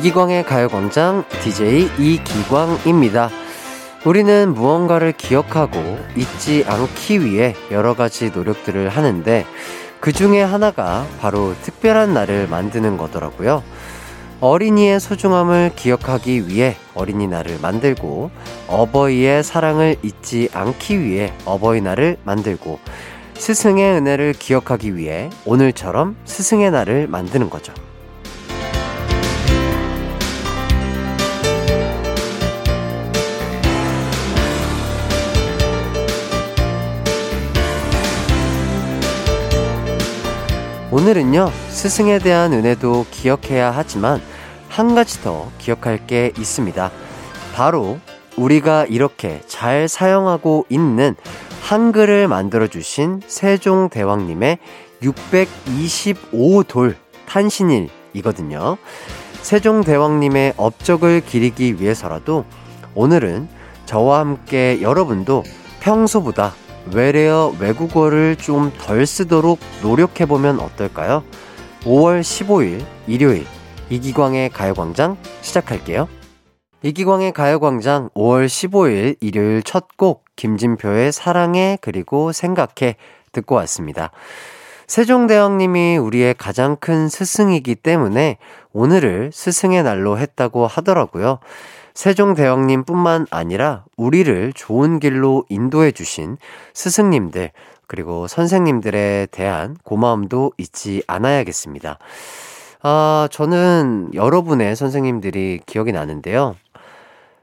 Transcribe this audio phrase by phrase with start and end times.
[0.00, 3.28] 이기광의 가요광장 DJ 이기광입니다.
[4.06, 9.44] 우리는 무언가를 기억하고 잊지 않기 위해 여러 가지 노력들을 하는데
[10.00, 13.62] 그 중에 하나가 바로 특별한 날을 만드는 거더라고요.
[14.40, 18.30] 어린이의 소중함을 기억하기 위해 어린이날을 만들고
[18.68, 22.78] 어버이의 사랑을 잊지 않기 위해 어버이날을 만들고
[23.34, 27.74] 스승의 은혜를 기억하기 위해 오늘처럼 스승의 날을 만드는 거죠.
[40.92, 44.20] 오늘은요, 스승에 대한 은혜도 기억해야 하지만
[44.68, 46.90] 한 가지 더 기억할 게 있습니다.
[47.54, 48.00] 바로
[48.36, 51.14] 우리가 이렇게 잘 사용하고 있는
[51.62, 54.58] 한글을 만들어주신 세종대왕님의
[55.02, 58.76] 625돌 탄신일이거든요.
[59.42, 62.44] 세종대왕님의 업적을 기리기 위해서라도
[62.96, 63.48] 오늘은
[63.86, 65.44] 저와 함께 여러분도
[65.78, 66.52] 평소보다
[66.94, 71.24] 외래어 외국어를 좀 덜 쓰도록 노력해보면 어떨까요?
[71.82, 73.46] 5월 15일 일요일
[73.88, 76.08] 이기광의 가요광장 시작할게요.
[76.82, 82.96] 이기광의 가요광장 5월 15일 일요일 첫 곡 김진표의 사랑해 그리고 생각해
[83.32, 84.10] 듣고 왔습니다.
[84.86, 88.38] 세종대왕님이 우리의 가장 큰 스승이기 때문에
[88.72, 91.38] 오늘을 스승의 날로 했다고 하더라고요.
[91.94, 96.36] 세종대왕님 뿐만 아니라 우리를 좋은 길로 인도해 주신
[96.74, 97.50] 스승님들,
[97.86, 101.98] 그리고 선생님들에 대한 고마움도 잊지 않아야겠습니다.
[102.82, 106.56] 아, 저는 여러분의 선생님들이 기억이 나는데요.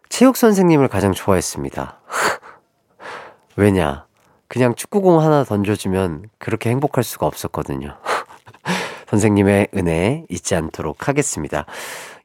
[0.09, 1.99] 체육 선생님을 가장 좋아했습니다.
[3.57, 4.05] 왜냐?
[4.47, 7.97] 그냥 축구공 하나 던져주면 그렇게 행복할 수가 없었거든요.
[9.09, 11.65] 선생님의 은혜 잊지 않도록 하겠습니다.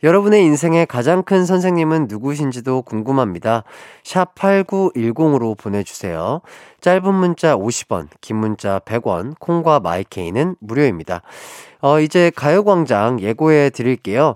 [0.02, 3.62] 여러분의 인생의 가장 큰 선생님은 누구신지도 궁금합니다.
[4.02, 6.40] 샵 8910으로 보내주세요.
[6.80, 11.22] 짧은 문자 50원, 긴 문자 100원, 콩과 마이케이는 무료입니다.
[11.80, 14.34] 어, 이제 가요광장 예고해 드릴게요.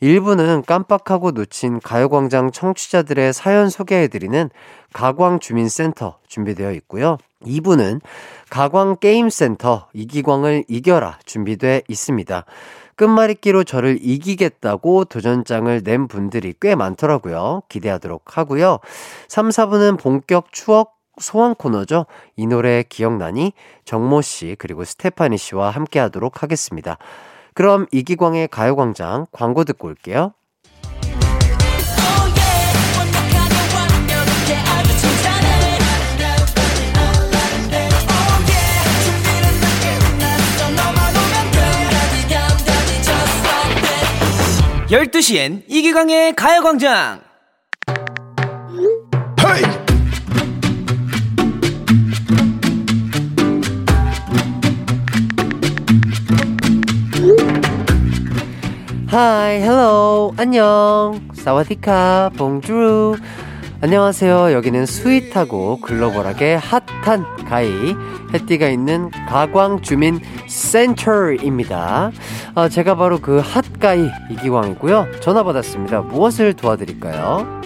[0.00, 4.48] 1부는 깜빡하고 놓친 가요광장 청취자들의 사연 소개해드리는
[4.92, 7.18] 가광주민센터 준비되어 있고요.
[7.44, 8.00] 2부는
[8.48, 12.44] 가광게임센터 이기광을 이겨라 준비돼 있습니다.
[13.00, 17.62] 끝말잇기로 저를 이기겠다고 도전장을 낸 분들이 꽤 많더라고요.
[17.70, 18.78] 기대하도록 하고요.
[19.26, 22.04] 3, 4부는 본격 추억 소환 코너죠.
[22.36, 23.54] 이 노래 기억나니?
[23.86, 26.98] 정모 씨 그리고 스테파니 씨와 함께 하도록 하겠습니다.
[27.54, 30.34] 그럼 이기광의 가요광장 광고 듣고 올게요.
[44.90, 47.20] 12시엔 이기광의 가요광장!
[49.38, 49.62] Hey!
[59.06, 63.16] Hi, hello, 안녕, สวัสดีค่ะ, bonjour.
[63.82, 64.52] 안녕하세요.
[64.52, 67.96] 여기는 sweet하고 글로벌하게 hot한 guy,
[68.34, 72.10] 햇띠가 있는 가광 주민 센터입니다.
[72.54, 75.06] 아, 제가 바로 그 핫가이 이기광이고요.
[75.20, 76.02] 전화 받았습니다.
[76.02, 77.62] 무엇을 도와드릴까요?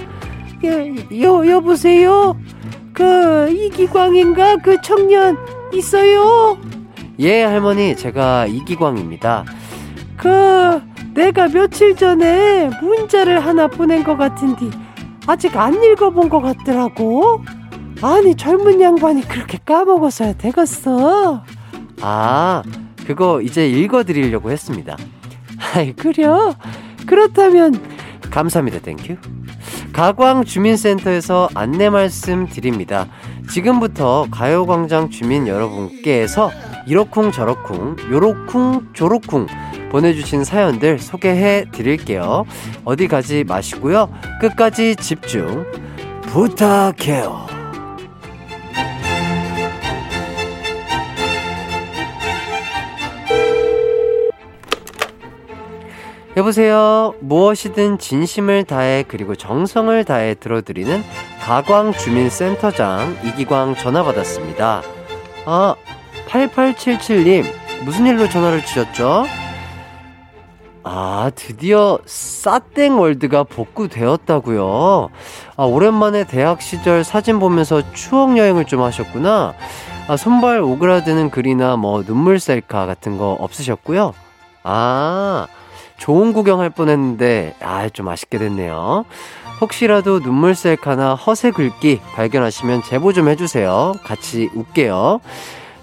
[0.63, 2.39] 예, 여, 여보세요?
[2.93, 4.59] 그, 이기광인가?
[4.59, 5.37] 그 청년
[5.73, 6.57] 있어요?
[7.19, 7.97] 예, 할머니.
[7.97, 9.45] 제가 이기광입니다.
[10.17, 10.81] 그,
[11.13, 14.84] 내가 며칠 전에 문자를 하나 보낸 것 같은데,
[15.27, 17.43] 아직 안 읽어본 것 같더라고.
[18.03, 21.43] 아니 젊은 양반이 그렇게 까먹었어야 되겠어.
[22.01, 22.63] 아
[23.07, 24.97] 그거 이제 읽어드리려고 했습니다.
[25.75, 26.55] 아이 그려?
[27.07, 27.81] 그렇다면
[28.31, 28.81] 감사합니다.
[28.81, 29.17] Thank you.
[29.93, 33.07] 가광 주민센터에서 안내 말씀 드립니다.
[33.49, 36.51] 지금부터 가요광장 주민 여러분께서
[36.87, 39.47] 이러쿵 저러쿵 요로쿵 조로쿵
[39.95, 42.47] 보내주신 사연들 소개해 드릴게요.
[42.85, 44.13] 어디 가지 마시고요.
[44.41, 45.65] 끝까지 집중
[46.23, 47.47] 부탁해요.
[56.37, 57.15] 여보세요.
[57.21, 61.05] 무엇이든 진심을 다해 그리고 정성을 다해 들어드리는
[61.41, 64.83] 가광 주민센터장 이기광 전화 받았습니다.
[65.47, 65.77] 아,
[66.27, 67.45] 8877님,
[67.85, 69.44] 무슨 일로 전화를 주셨죠?
[70.87, 75.09] 아, 드디어 싸땡 월드가 복구되었다고요.
[75.57, 79.55] 아, 오랜만에 대학 시절 사진 보면서 추억 여행을 좀 하셨구나.
[80.09, 84.13] 아, 손발 오그라드는 글이나 뭐 눈물 셀카 같은 거 없으셨고요.
[84.63, 85.47] 아,
[85.97, 89.07] 좋은 구경할 뻔했는데 아 좀 아쉽게 됐네요.
[89.63, 93.95] 혹시라도 눈물 셀카나 허세 글귀 발견하시면 제보 좀 해주세요.
[94.05, 95.21] 같이 웃게요.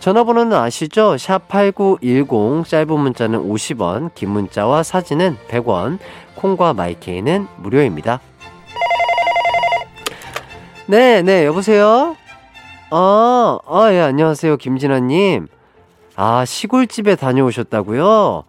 [0.01, 1.13] 전화번호는 아시죠?
[1.15, 5.99] 샵8910 짧은 문자는 50원 긴 문자와 사진은 100원
[6.35, 8.19] 콩과 마이케이는 무료입니다.
[10.87, 12.15] 네, 네, 여보세요?
[12.89, 15.47] 아, 아, 예, 안녕하세요, 김진아님.
[16.15, 18.43] 아, 시골집에 다녀오셨다고요?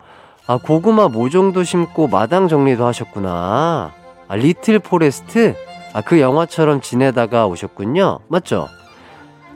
[0.47, 3.93] 아, 고구마 모종도 심고 마당 정리도 하셨구나.
[4.27, 5.55] 아, 리틀 포레스트?
[5.93, 8.21] 아, 그 영화처럼 지내다가 오셨군요.
[8.29, 8.69] 맞죠?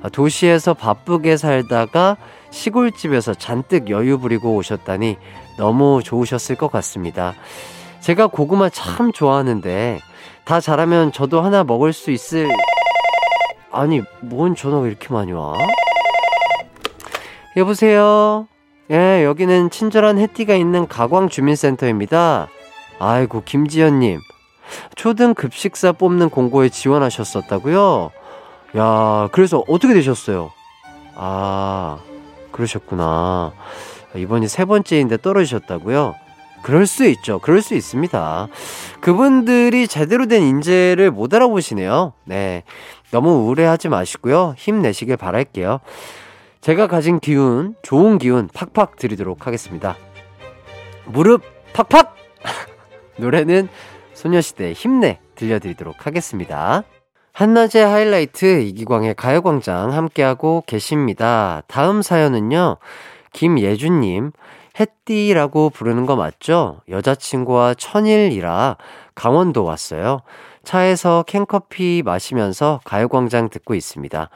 [0.02, 2.16] 아, 도시에서 바쁘게 살다가
[2.50, 5.16] 시골집에서 잔뜩 여유 부리고 오셨다니
[5.58, 7.34] 너무 좋으셨을 것 같습니다.
[8.00, 10.00] 제가 고구마 참 좋아하는데
[10.44, 12.48] 다 자라면 저도 하나 먹을 수 있을
[13.72, 15.52] 아니, 뭔 전화가 이렇게 많이 와?
[17.56, 18.48] 여보세요?
[18.90, 22.48] 예, 여기는 친절한 해띠가 있는 가광 주민센터입니다.
[22.98, 24.20] 아이고, 김지연 님.
[24.94, 28.12] 초등 급식사 뽑는 공고에 지원하셨었다고요?
[28.76, 30.50] 야, 그래서 어떻게 되셨어요?
[31.14, 31.98] 아,
[32.52, 33.52] 그러셨구나.
[34.14, 36.14] 이번이 세 번째인데 떨어지셨다고요?
[36.62, 37.38] 그럴 수 있죠.
[37.38, 38.48] 그럴 수 있습니다.
[39.00, 42.12] 그분들이 제대로 된 인재를 못 알아보시네요.
[42.24, 42.64] 네.
[43.12, 44.54] 너무 우울해하지 마시고요.
[44.56, 45.78] 힘내시길 바랄게요.
[46.60, 49.96] 제가 가진 기운, 좋은 기운 팍팍 드리도록 하겠습니다.
[51.04, 51.42] 무릎
[51.72, 52.16] 팍팍!
[53.16, 53.68] 노래는
[54.14, 56.82] 소녀시대 힘내 들려드리도록 하겠습니다.
[57.36, 61.60] 한낮의 하이라이트 이기광의 가요광장 함께하고 계십니다.
[61.66, 62.78] 다음 사연은요,
[63.34, 64.32] 김예준님,
[64.80, 66.80] 햇띠라고 부르는 거 맞죠?
[66.88, 68.78] 여자친구와 천일이라
[69.14, 70.20] 강원도 왔어요.
[70.64, 74.30] 차에서 캔커피 마시면서 가요광장 듣고 있습니다.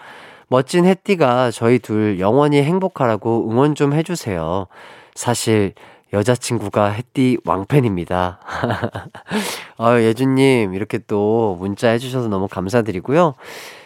[0.49, 4.67] 멋진 햇띠가 저희 둘 영원히 행복하라고 응원 좀 해주세요.
[5.15, 5.73] 사실
[6.13, 8.41] 여자친구가 햇띠 왕팬입니다.
[9.79, 13.35] 아, 예준님, 이렇게 또 문자 해주셔서 너무 감사드리고요.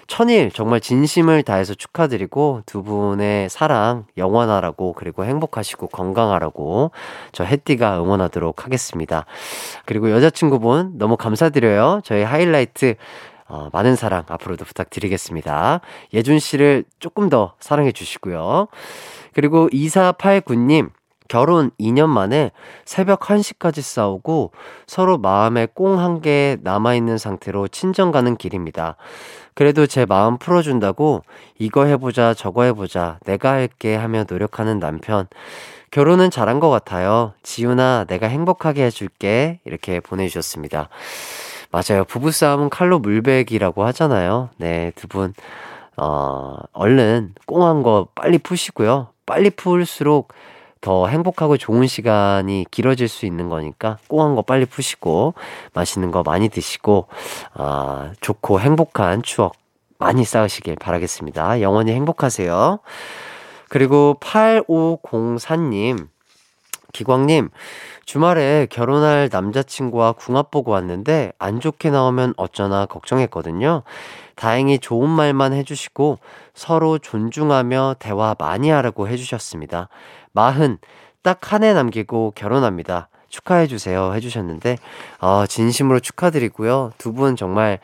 [0.07, 6.91] 천일 정말 진심을 다해서 축하드리고 두 분의 사랑 영원하라고 그리고 행복하시고 건강하라고
[7.33, 9.25] 저 햇띠가 응원하도록 하겠습니다.
[9.87, 12.01] 그리고 여자친구분 너무 감사드려요.
[12.05, 12.97] 저희 하이라이트
[13.47, 15.81] 어, 많은 사랑 앞으로도 부탁드리겠습니다.
[16.13, 18.69] 예준 씨를 조금 더 사랑해 주시고요.
[19.33, 20.91] 그리고 2489님
[21.29, 22.51] 결혼 2년 만에
[22.85, 24.53] 새벽 1시까지 싸우고
[24.87, 28.97] 서로 마음에 꽁 한 개 남아있는 상태로 친정 가는 길입니다.
[29.55, 31.23] 그래도 제 마음 풀어준다고
[31.59, 35.27] 이거 해보자 저거 해보자 내가 할게 하며 노력하는 남편.
[35.91, 37.35] 결혼은 잘한 것 같아요.
[37.45, 39.61] 지훈아, 내가 행복하게 해줄게.
[39.65, 40.89] 이렇게 보내주셨습니다.
[41.71, 42.05] 맞아요.
[42.05, 44.51] 부부싸움은 칼로 물베기라고 하잖아요.
[44.59, 45.35] 네, 두 분,
[45.97, 49.09] 어, 얼른 꽁한 거 빨리 푸시고요.
[49.27, 50.33] 빨리 풀수록
[50.85, 55.33] 더 행복하고 좋은 시간이 길어질 수 있는 거니까 꽁한 거 빨리 푸시고
[55.73, 57.07] 맛있는 거 많이 드시고
[57.55, 59.55] 아, 좋고 행복한 추억
[59.97, 61.63] 많이 쌓으시길 바라겠습니다.
[61.63, 62.81] 영원히 행복하세요.
[63.71, 66.09] 그리고 8504님,
[66.93, 67.49] 기광님,
[68.05, 73.85] 주말에 결혼할 남자친구와 궁합 보고 왔는데 안 좋게 나오면 어쩌나 걱정했거든요.
[74.37, 76.19] 다행히 좋은 말만 해주시고
[76.53, 79.89] 서로 존중하며 대화 많이 하라고 해주셨습니다.
[80.35, 80.79] 마흔,
[81.23, 83.09] 딱 한 해 남기고 결혼합니다.
[83.31, 84.13] 축하해주세요.
[84.15, 84.77] 해주셨는데,
[85.21, 86.93] 어, 진심으로 축하드리고요.
[86.99, 87.79] 두 분 정말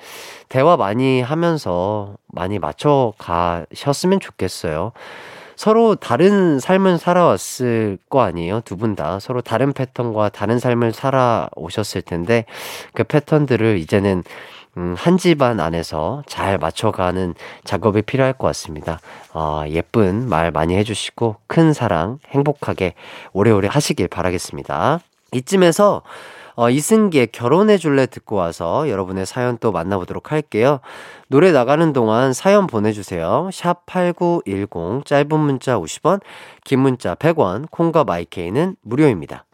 [0.48, 4.92] 대화 많이 하면서 많이 맞춰 가셨으면 좋겠어요.
[5.56, 8.60] 서로 다른 삶을 살아왔을 거 아니에요?
[8.62, 9.18] 두 분 다.
[9.20, 12.44] 서로 다른 패턴과 다른 삶을 살아오셨을 텐데,
[12.94, 14.22] 그 패턴들을 이제는
[14.76, 17.34] 음, 한 집안 안에서 잘 맞춰가는
[17.64, 19.00] 작업이 필요할 것 같습니다.
[19.32, 22.94] 어, 예쁜 말 많이 해주시고 큰 사랑 행복하게
[23.32, 25.00] 오래오래 하시길 바라겠습니다.
[25.32, 26.02] 이쯤에서
[26.56, 30.80] 어, 이승기의 결혼해 줄래 듣고 와서 여러분의 사연 또 만나보도록 할게요.
[31.28, 33.48] 노래 나가는 동안 사연 보내주세요.
[33.52, 36.20] 샵 8910, 짧은 문자 50원,
[36.64, 39.46] 긴 문자 100원, 콩과 마이케이는 무료입니다.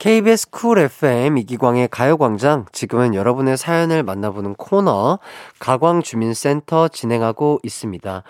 [0.00, 2.64] KBS 쿨 FM 이기광의 가요광장.
[2.72, 5.18] 지금은 여러분의 사연을 만나보는 코너,
[5.58, 8.22] 가광주민센터 진행하고 있습니다.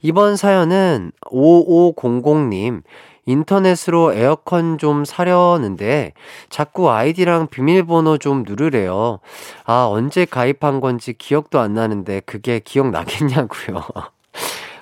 [0.00, 2.82] 이번 사연은 5500님,
[3.26, 6.12] 인터넷으로 에어컨 좀 사려는데
[6.50, 9.20] 자꾸 아이디랑 비밀번호 좀 누르래요.
[9.64, 13.84] 아, 언제 가입한 건지 기억도 안 나는데 그게 기억나겠냐고요.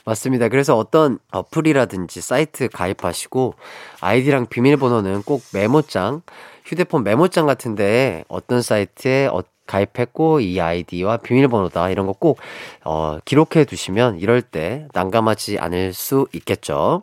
[0.04, 0.48] 맞습니다.
[0.48, 3.54] 그래서 어떤 어플이라든지 사이트 가입하시고
[4.00, 6.22] 아이디랑 비밀번호는 꼭 메모장,
[6.64, 12.38] 휴대폰 메모장 같은데 어떤 사이트에 어, 가입했고 이 아이디와 비밀번호다 이런 거 꼭
[12.84, 17.02] 어, 기록해 두시면 이럴 때 난감하지 않을 수 있겠죠.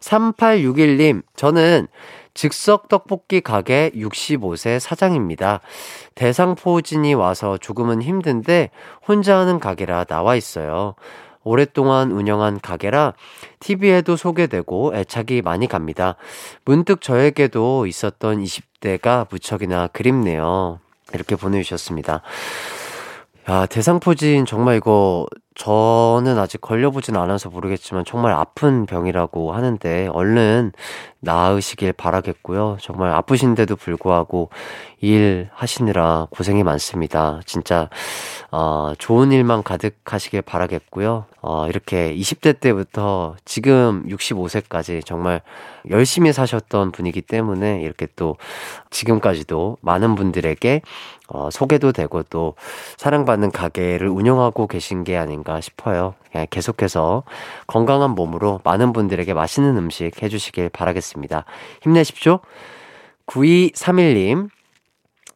[0.00, 1.86] 3861님, 저는
[2.34, 5.60] 즉석 떡볶이 가게 65세 사장입니다.
[6.14, 8.70] 대상포진이 와서 조금은 힘든데
[9.06, 10.94] 혼자 하는 가게라 나와 있어요.
[11.44, 13.14] 오랫동안 운영한 가게라
[13.60, 16.16] TV에도 소개되고 애착이 많이 갑니다.
[16.64, 20.80] 문득 저에게도 있었던 20대가 무척이나 그립네요.
[21.14, 22.22] 이렇게 보내주셨습니다.
[23.48, 25.26] 야, 대상포진 정말 이거
[25.62, 30.72] 저는 아직 걸려보진 않아서 모르겠지만 정말 아픈 병이라고 하는데 얼른
[31.20, 32.78] 나으시길 바라겠고요.
[32.80, 34.50] 정말 아프신데도 불구하고
[35.00, 37.40] 일 하시느라 고생이 많습니다.
[37.46, 37.88] 진짜,
[38.50, 41.26] 어, 좋은 일만 가득하시길 바라겠고요.
[41.42, 45.42] 어, 이렇게 20대 때부터 지금 65세까지 정말
[45.90, 48.36] 열심히 사셨던 분이기 때문에 이렇게 또
[48.90, 50.82] 지금까지도 많은 분들에게
[51.28, 52.54] 어, 소개도 되고 또
[52.96, 56.14] 사랑받는 가게를 운영하고 계신 게 아닌가 싶어요.
[56.30, 57.22] 그냥 계속해서
[57.66, 61.44] 건강한 몸으로 많은 분들에게 맛있는 음식 해주시길 바라겠습니다.
[61.82, 62.40] 힘내십시오.
[63.26, 64.48] 9231님,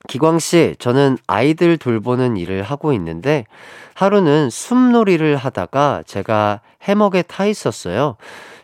[0.09, 3.45] 기광 씨, 저는 아이들 돌보는 일을 하고 있는데
[3.95, 8.17] 하루는 숲놀이를 하다가 제가 해먹에 타 있었어요.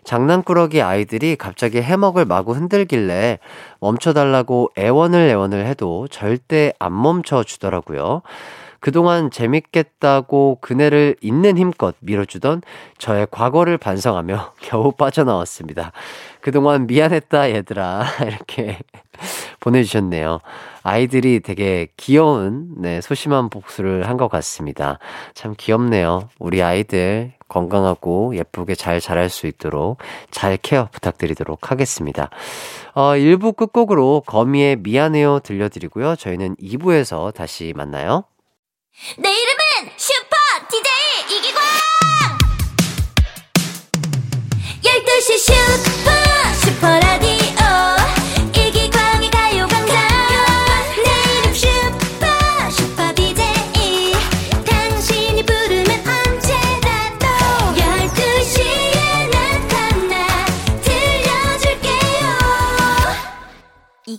[0.04, 3.38] 장난꾸러기 아이들이 갑자기 해먹을 마구 흔들길래
[3.80, 8.22] 멈춰달라고 애원을 애원을 해도 절대 안 멈춰 주더라고요.
[8.82, 12.62] 그동안 재밌겠다고 그네를 있는 힘껏 밀어주던
[12.98, 15.92] 저의 과거를 반성하며 겨우 빠져나왔습니다.
[16.40, 18.04] 그동안 미안했다, 얘들아.
[18.26, 18.80] 이렇게
[19.62, 20.40] 보내주셨네요.
[20.82, 24.98] 아이들이 되게 귀여운, 네, 소심한 복수를 한 것 같습니다.
[25.34, 26.28] 참 귀엽네요.
[26.38, 29.98] 우리 아이들 건강하고 예쁘게 잘 자랄 수 있도록
[30.30, 32.28] 잘 케어 부탁드리도록 하겠습니다.
[32.94, 36.16] 어, 1부 끝곡으로 거미의 미안해요 들려드리고요.
[36.16, 38.24] 저희는 2부에서 다시 만나요.
[39.18, 40.36] 내 이름은 슈퍼
[40.70, 41.62] DJ 이기광
[44.82, 45.91] 12시 슈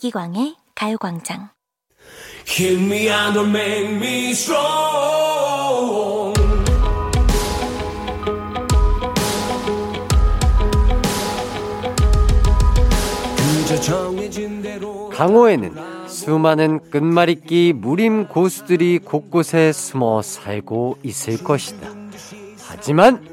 [0.03, 1.49] 이기광의 가요광장
[15.13, 21.87] 강호에는 수많은 끝말잇기 무림 고수들이 곳곳에 숨어 살고 있을 것이다.
[22.67, 23.25] 하지만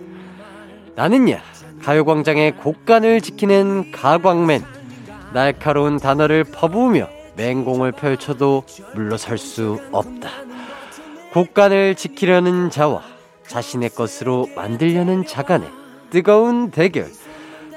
[0.95, 1.43] 나는야
[1.83, 4.80] 가요광장의 곡간을 지키는 가광맨
[5.33, 10.31] 날카로운 단어를 퍼부으며 맹공을 펼쳐도 물러설 수 없다.
[11.33, 13.03] 곡간을 지키려는 자와
[13.47, 15.69] 자신의 것으로 만들려는 자 간의
[16.11, 17.09] 뜨거운 대결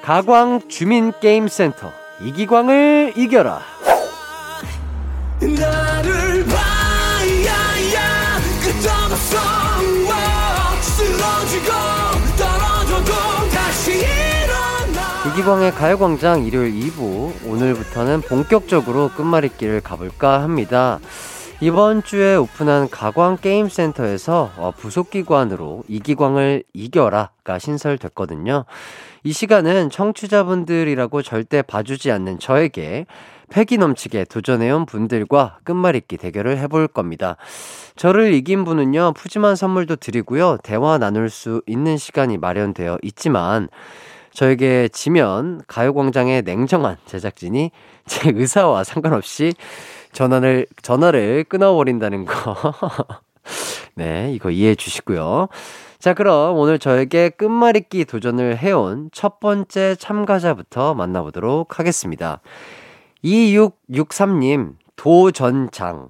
[0.03, 1.91] 가광 주민 게임 센터
[2.21, 3.61] 이기광을 이겨라
[15.43, 20.99] 이기광의 가요광장 일요일 2부 오늘부터는 본격적으로 끝말잇기를 가볼까 합니다.
[21.59, 28.63] 이번 주에 오픈한 가광 게임센터에서 어, 부속기관으로 이기광을 이겨라가 신설됐거든요.
[29.25, 33.05] 이 시간은 청취자분들이라고 절대 봐주지 않는 저에게
[33.49, 37.35] 패기 넘치게 도전해온 분들과 끝말잇기 대결을 해볼 겁니다.
[37.97, 43.67] 저를 이긴 분은요, 푸짐한 선물도 드리고요, 대화 나눌 수 있는 시간이 마련되어 있지만,
[44.33, 47.71] 저에게 지면 가요광장의 냉정한 제작진이
[48.05, 49.53] 제 의사와 상관없이
[50.11, 52.55] 전화를, 전화를 끊어버린다는 거.
[53.95, 55.47] 네, 이거 이해해 주시고요.
[55.99, 62.41] 자, 그럼 오늘 저에게 끝말잇기 도전을 해온 첫 번째 참가자부터 만나보도록 하겠습니다.
[63.23, 66.09] 2663님, 도전장.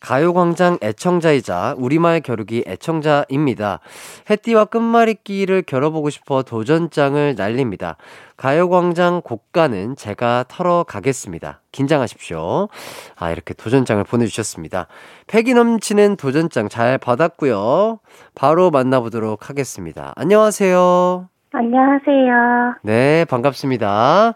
[0.00, 3.80] 가요광장 애청자이자 우리말 겨루기 애청자입니다.
[4.28, 7.96] 해띠와 끝말잇기를 겨뤄보고 싶어 도전장을 날립니다.
[8.36, 11.60] 가요광장 곡가는 제가 털어 가겠습니다.
[11.72, 12.68] 긴장하십시오.
[13.16, 14.86] 아, 이렇게 도전장을 보내주셨습니다.
[15.26, 18.00] 패기 넘치는 도전장 잘 받았고요.
[18.34, 20.14] 바로 만나보도록 하겠습니다.
[20.16, 21.28] 안녕하세요.
[21.52, 22.76] 안녕하세요.
[22.82, 24.34] 네, 반갑습니다.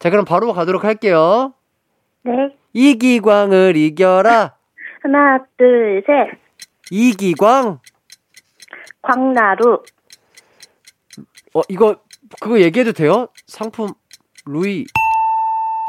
[0.00, 1.52] 자, 그럼 바로 가도록 할게요.
[2.22, 2.32] 네.
[2.72, 4.54] 이기광을 이겨라.
[5.04, 6.30] 하나, 둘, 셋.
[6.90, 7.78] 이기광.
[9.02, 9.82] 광나루.
[11.54, 11.96] 어, 이거,
[12.40, 13.28] 그거 얘기해도 돼요?
[13.46, 13.90] 상품,
[14.46, 14.86] 루이.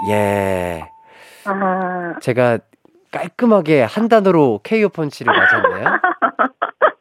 [0.09, 0.83] 예.
[1.45, 2.59] 아, 제가
[3.11, 5.89] 깔끔하게 한 단어로 KO 펀치를 맞았네요.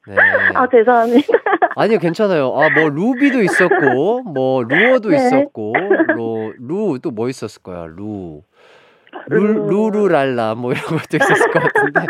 [0.06, 0.16] 네.
[0.54, 1.26] 아, 죄송합니다.
[1.74, 2.54] 아니요, 괜찮아요.
[2.56, 5.16] 아, 뭐, 루비도 있었고, 뭐, 루어도 네.
[5.16, 5.72] 있었고,
[6.14, 8.42] 로, 루, 또 뭐 있었을 거야, 루.
[9.28, 9.90] 루, 루.
[9.90, 12.00] 루루랄라, 뭐, 이런 것도 있었을 것 같은데.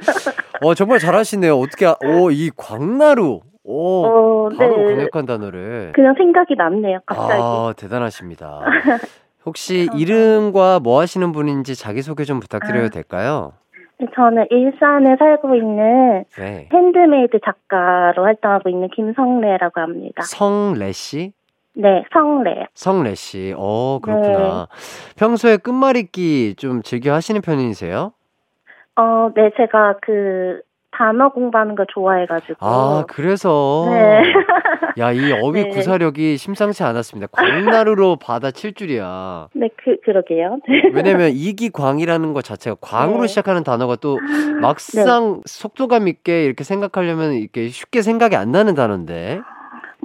[0.63, 1.57] 어, 정말 잘하시네요.
[1.59, 3.41] 어떻게, 아- 오, 이 광나루.
[3.67, 4.85] 오, 어, 바로 네.
[4.85, 5.93] 강력한 단어를.
[5.95, 7.41] 그냥 생각이 났네요, 갑자기.
[7.43, 8.61] 아, 대단하십니다.
[9.47, 12.89] 혹시 이름과 뭐 하시는 분인지 자기소개 좀 부탁드려도 아.
[12.89, 13.53] 될까요?
[13.99, 16.69] 네, 저는 일산에 살고 있는 네.
[16.73, 20.23] 핸드메이드 작가로 활동하고 있는 김성래라고 합니다.
[20.23, 21.33] 성래 씨?
[21.75, 22.67] 네, 성래.
[22.75, 23.53] 성래 씨.
[23.57, 24.69] 어, 그렇구나.
[25.17, 28.13] 평소에 끝말잇기 좀 즐겨 하시는 편이세요?
[28.97, 30.61] 어, 네, 제가 그
[30.97, 32.57] 단어 공부하는 걸 좋아해가지고.
[32.61, 33.89] 아, 그래서.
[33.91, 34.23] 네.
[34.99, 35.69] 야, 이 어휘 네.
[35.71, 37.27] 구사력이 심상치 않았습니다.
[37.33, 39.49] 광나루로 받아 칠 줄이야.
[39.55, 40.59] 네, 그, 그러게요.
[40.95, 43.27] 왜냐면 이기광이라는 것 자체가 광으로 네.
[43.27, 44.19] 시작하는 단어가 또
[44.63, 49.41] 막상 속도감 있게 이렇게 생각하려면 이렇게 쉽게 생각이 안 나는 단어인데.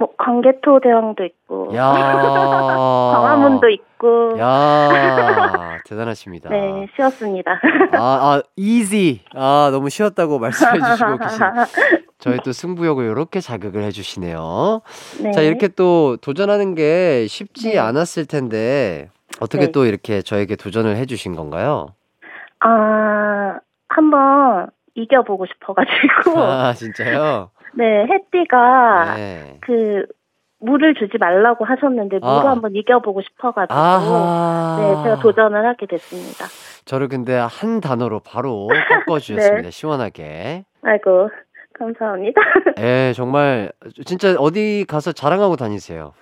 [0.00, 1.76] 뭐, 광개토 대왕도 있고.
[1.76, 1.92] 야.
[3.12, 4.38] 광화문도 있고.
[4.38, 6.48] 야, 대단하십니다.
[6.48, 7.60] 네, 쉬웠습니다.
[7.92, 9.20] 아, 아, easy.
[9.34, 11.38] 아, 너무 쉬웠다고 말씀해 주시고 계신
[12.16, 14.80] 저희 또 승부욕을 이렇게 자극을 해 주시네요.
[15.22, 15.32] 네.
[15.32, 17.78] 자, 이렇게 또 도전하는 게 쉽지 네.
[17.78, 19.72] 않았을 텐데 어떻게 네.
[19.72, 21.88] 또 이렇게 저에게 도전을 해 주신 건가요?
[22.60, 23.58] 아,
[23.90, 26.40] 한번 이겨보고 싶어가지고.
[26.40, 27.50] 아, 진짜요?
[27.74, 29.58] 네, 햇띠가 네.
[29.60, 30.06] 그
[30.58, 32.50] 물을 주지 말라고 하셨는데 물을 아.
[32.50, 34.76] 한번 이겨보고 싶어가지고 아하.
[34.78, 36.44] 네 제가 도전을 하게 됐습니다.
[36.84, 38.68] 저를 근데 한 단어로 바로
[39.06, 39.62] 꺾어 주셨습니다.
[39.62, 39.70] 네.
[39.70, 40.64] 시원하게.
[40.82, 41.30] 아이고
[41.78, 42.40] 감사합니다.
[42.80, 43.72] 예, 정말
[44.04, 46.12] 진짜 어디 가서 자랑하고 다니세요.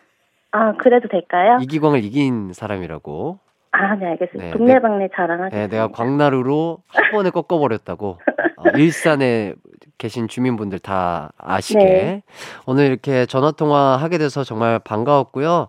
[0.52, 1.58] 아 그래도 될까요?
[1.60, 3.38] 이기광을 이긴 사람이라고.
[3.72, 4.44] 아 네 알겠습니다.
[4.44, 5.56] 네, 동네방네 자랑하겠습니다.
[5.68, 8.18] 네, 내가 광나루로 한 번에 꺾어버렸다고.
[8.58, 9.54] 어, 일산에
[9.98, 11.78] 계신 주민분들 다 아시게.
[11.78, 12.22] 네.
[12.66, 15.68] 오늘 이렇게 전화 통화 하게 돼서 정말 반가웠고요.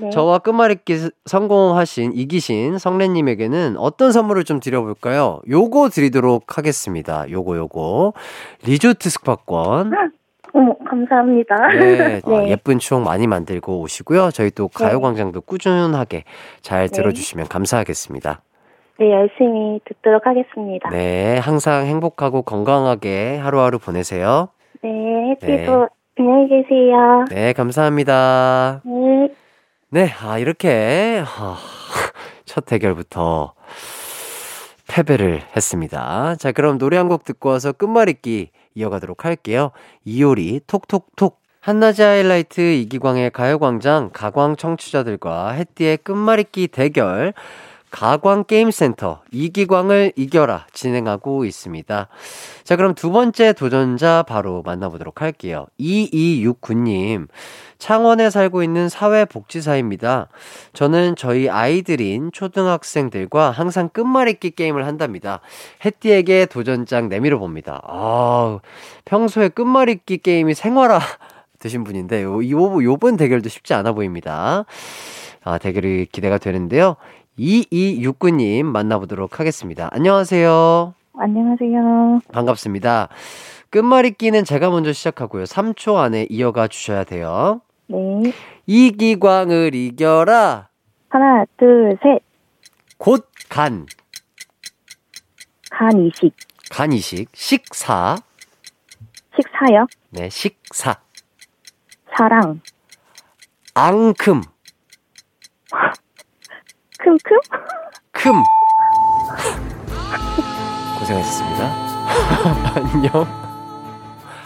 [0.00, 0.10] 네.
[0.10, 5.40] 저와 끝말잇기 성공하신, 이기신 성래님에게는 어떤 선물을 좀 드려볼까요?
[5.48, 7.28] 요거 드리도록 하겠습니다.
[7.30, 8.12] 요거, 요거.
[8.64, 9.92] 리조트 스파권.
[10.52, 11.68] 어머 감사합니다.
[11.68, 12.48] 네, 어, 네.
[12.50, 14.30] 예쁜 추억 많이 만들고 오시고요.
[14.32, 16.24] 저희 또 가요광장도 꾸준하게
[16.60, 16.96] 잘 네.
[16.96, 18.42] 들어주시면 감사하겠습니다.
[19.00, 20.90] 네 열심히 듣도록 하겠습니다.
[20.90, 24.48] 네, 항상 행복하고 건강하게 하루하루 보내세요.
[24.82, 24.90] 네
[25.42, 27.24] 햇띠도 안녕히 계세요.
[27.30, 28.82] 네, 감사합니다.
[28.84, 29.32] 네.
[29.92, 31.56] 네, 아, 이렇게, 아,
[32.44, 33.54] 첫 대결부터
[34.86, 36.36] 패배를 했습니다.
[36.36, 39.70] 자, 그럼 노래 한 곡 듣고 와서 끝말잇기 이어가도록 할게요.
[40.04, 41.40] 이효리, 톡톡톡.
[41.62, 47.34] 한낮의 하이라이트 이기광의 가요광장 가광 청취자들과 햇띠의 끝말잇기 대결
[47.90, 52.08] 가광 게임센터 이기광을 이겨라 진행하고 있습니다.
[52.64, 55.66] 자, 그럼 두 번째 도전자 바로 만나보도록 할게요.
[55.80, 57.28] 2269님.
[57.78, 60.28] 창원에 살고 있는 사회복지사입니다.
[60.74, 65.40] 저는 저희 아이들인 초등학생들과 항상 끝말잇기 게임을 한답니다.
[65.84, 67.80] 햇띠에게 도전장 내밀어 봅니다.
[67.86, 68.60] 아,
[69.06, 71.00] 평소에 끝말잇기 게임이 생활화
[71.58, 74.64] 되신 분인데, 요, 요, 요번 대결도 쉽지 않아 보입니다.
[75.42, 76.96] 아, 대결이 기대가 되는데요.
[77.40, 79.88] 2269님 만나보도록 하겠습니다.
[79.92, 80.94] 안녕하세요.
[81.18, 82.20] 안녕하세요.
[82.32, 83.08] 반갑습니다.
[83.70, 85.44] 끝말잇기는 제가 먼저 시작하고요.
[85.44, 87.62] 3초 안에 이어가 주셔야 돼요.
[87.86, 87.96] 네
[88.66, 90.68] 이기광을 이겨라.
[91.08, 92.20] 하나 둘 셋.
[92.98, 93.86] 곧 간.
[95.70, 96.34] 간 이식
[96.70, 97.28] 간 이식.
[97.34, 98.16] 식사.
[99.34, 99.86] 식사요.
[100.10, 100.96] 네, 식사.
[102.16, 102.60] 사랑
[103.74, 104.42] 앙큼.
[107.02, 107.38] 큼큼
[108.12, 108.42] 큼.
[110.98, 111.64] 고생하셨습니다.
[112.94, 113.26] 안녕.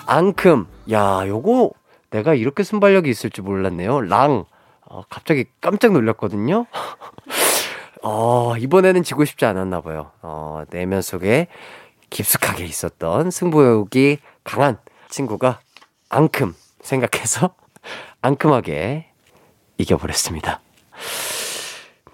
[0.07, 0.67] 앙큼.
[0.93, 1.73] 야, 요거
[2.11, 4.03] 내가 이렇게 순발력이 있을 줄 몰랐네요.
[4.03, 4.45] 랑.
[4.83, 6.67] 어, 갑자기 깜짝 놀랐거든요.
[8.03, 10.13] 어, 이번에는 지고 싶지 않았나 봐요.
[10.23, 11.49] 어, 내면 속에
[12.11, 15.61] 깊숙하게 있었던 승부욕이 강한 친구가
[16.11, 17.55] 앙큼 생각해서
[18.21, 19.07] 앙큼하게
[19.79, 20.61] 이겨버렸습니다.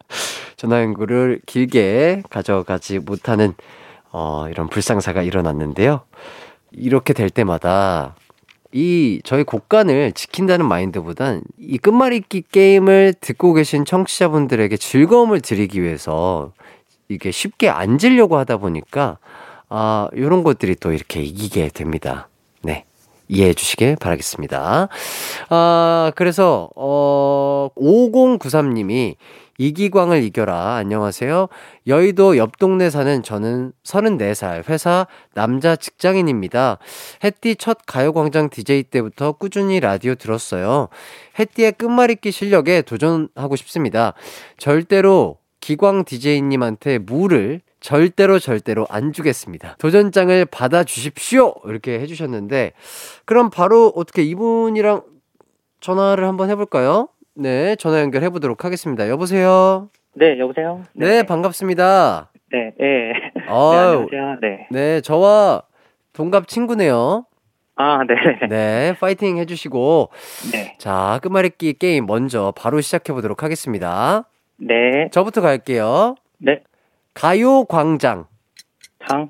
[0.57, 3.53] 전화 연구를 길게 가져가지 못하는
[4.11, 6.01] 어, 이런 불상사가 일어났는데요.
[6.71, 8.15] 이렇게 될 때마다
[8.71, 16.53] 이 저희 곡간을 지킨다는 마인드보단 이 끝말잇기 게임을 듣고 계신 청취자분들에게 즐거움을 드리기 위해서
[17.07, 19.19] 이게 쉽게 앉으려고 하다 보니까
[19.69, 22.29] 아, 요런 것들이 또 이렇게 이기게 됩니다.
[22.63, 22.85] 네.
[23.27, 24.89] 이해해 주시길 바라겠습니다.
[25.49, 29.15] 아, 그래서, 어, 5093님이
[29.57, 30.75] 이기광을 이겨라.
[30.75, 31.47] 안녕하세요.
[31.87, 36.77] 여의도 옆 동네 사는 저는 34살 회사 남자 직장인입니다.
[37.23, 40.89] 햇띠 첫 가요광장 DJ 때부터 꾸준히 라디오 들었어요.
[41.39, 44.13] 햇띠의 끝말잇기 실력에 도전하고 싶습니다.
[44.57, 49.77] 절대로 기광 DJ님한테 물을 절대로 절대로 안 주겠습니다.
[49.79, 51.53] 도전장을 받아 주십시오!
[51.63, 52.73] 이렇게 해주셨는데,
[53.23, 55.03] 그럼 바로 어떻게 이분이랑
[55.79, 57.07] 전화를 한번 해볼까요?
[57.33, 59.07] 네, 전화 연결해 보도록 하겠습니다.
[59.07, 59.87] 여보세요?
[60.15, 60.83] 네, 여보세요?
[60.95, 62.29] 네, 반갑습니다.
[62.51, 63.13] 네, 네.
[63.47, 64.37] 아유, 네, 안녕하세요.
[64.41, 64.67] 네.
[64.69, 65.61] 네, 저와
[66.11, 67.25] 동갑 친구네요.
[67.77, 68.15] 아, 네.
[68.49, 70.09] 네, 파이팅 해주시고,
[70.51, 70.75] 네.
[70.77, 74.27] 자, 끝말잇기 게임 먼저 바로 시작해 보도록 하겠습니다.
[74.57, 75.07] 네.
[75.13, 76.15] 저부터 갈게요.
[76.39, 76.59] 네.
[77.17, 78.27] 가요광장.
[79.09, 79.27] 장,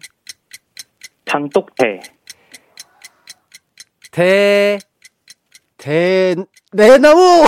[1.25, 2.01] 장독대.
[4.11, 4.77] 대,
[5.77, 6.35] 대,
[6.73, 7.45] 내나무!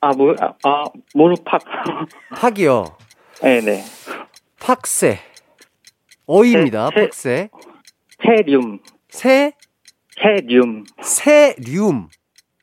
[0.00, 1.60] 아, 뭐, 아, 아 모르팍.
[2.34, 2.96] 팍이요.
[3.42, 3.84] 네, 네.
[4.58, 5.20] 팍세.
[6.26, 6.90] 어입니다.
[6.92, 7.50] 세- 팍세.
[8.20, 8.80] 체륨.
[9.10, 9.52] 세,
[10.20, 10.82] 체륨.
[11.00, 12.08] 세륨.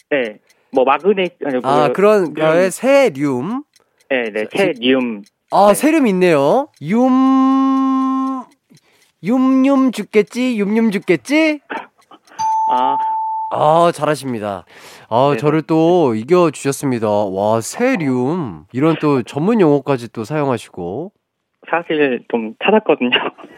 [0.10, 0.40] 네.
[0.72, 2.34] 뭐, 마그네, 아니, 뭐, 아, 그런, 륨.
[2.34, 3.64] 거에 세륨.
[4.10, 4.46] 네, 네.
[4.56, 5.24] 체륨.
[5.52, 5.74] 아, 네.
[5.74, 6.68] 세륨 있네요.
[6.82, 8.46] 윰,
[9.24, 10.58] 윰윰 죽겠지?
[10.58, 11.60] 윰윰 죽겠지?
[12.72, 12.98] 아,
[13.52, 14.66] 아, 잘하십니다.
[15.10, 15.38] 아, 네네.
[15.38, 17.08] 저를 또 이겨 주셨습니다.
[17.08, 18.66] 와, 세륨.
[18.74, 21.12] 이런 또 전문 용어까지 또 사용하시고.
[21.70, 23.10] 사실 좀 찾았거든요.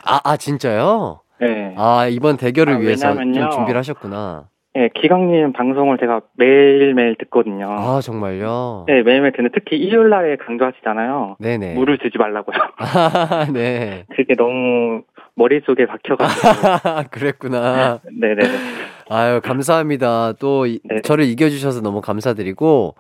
[0.06, 1.22] 아, 아, 진짜요?
[1.42, 1.74] 네.
[1.78, 3.50] 아, 이번 대결을 아, 위해서 좀.
[3.52, 4.50] 준비를 하셨구나.
[4.78, 7.66] 네, 기광님 방송을 제가 매일매일 듣거든요.
[7.68, 8.84] 아, 정말요?
[8.88, 11.38] 네, 매일매일 듣는데 특히 일요일 날에 강조하시잖아요.
[11.40, 11.74] 네네.
[11.74, 12.56] 물을 주지 말라고요.
[12.78, 14.06] 아, 네.
[14.16, 15.02] 그게 너무
[15.34, 17.10] 머릿속에 박혀가지고.
[17.10, 18.02] 그랬구나.
[18.06, 18.44] 네네네.
[19.10, 20.34] 아유, 감사합니다.
[20.34, 21.02] 또, 이- 네.
[21.02, 22.94] 저를 이겨주셔서 너무 감사드리고,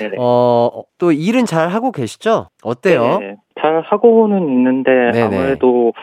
[0.00, 0.16] 네네.
[0.18, 2.48] 어, 또 일은 잘 하고 계시죠?
[2.62, 3.20] 어때요?
[3.20, 5.22] 네, 잘 하고는 있는데 네네.
[5.22, 5.94] 아무래도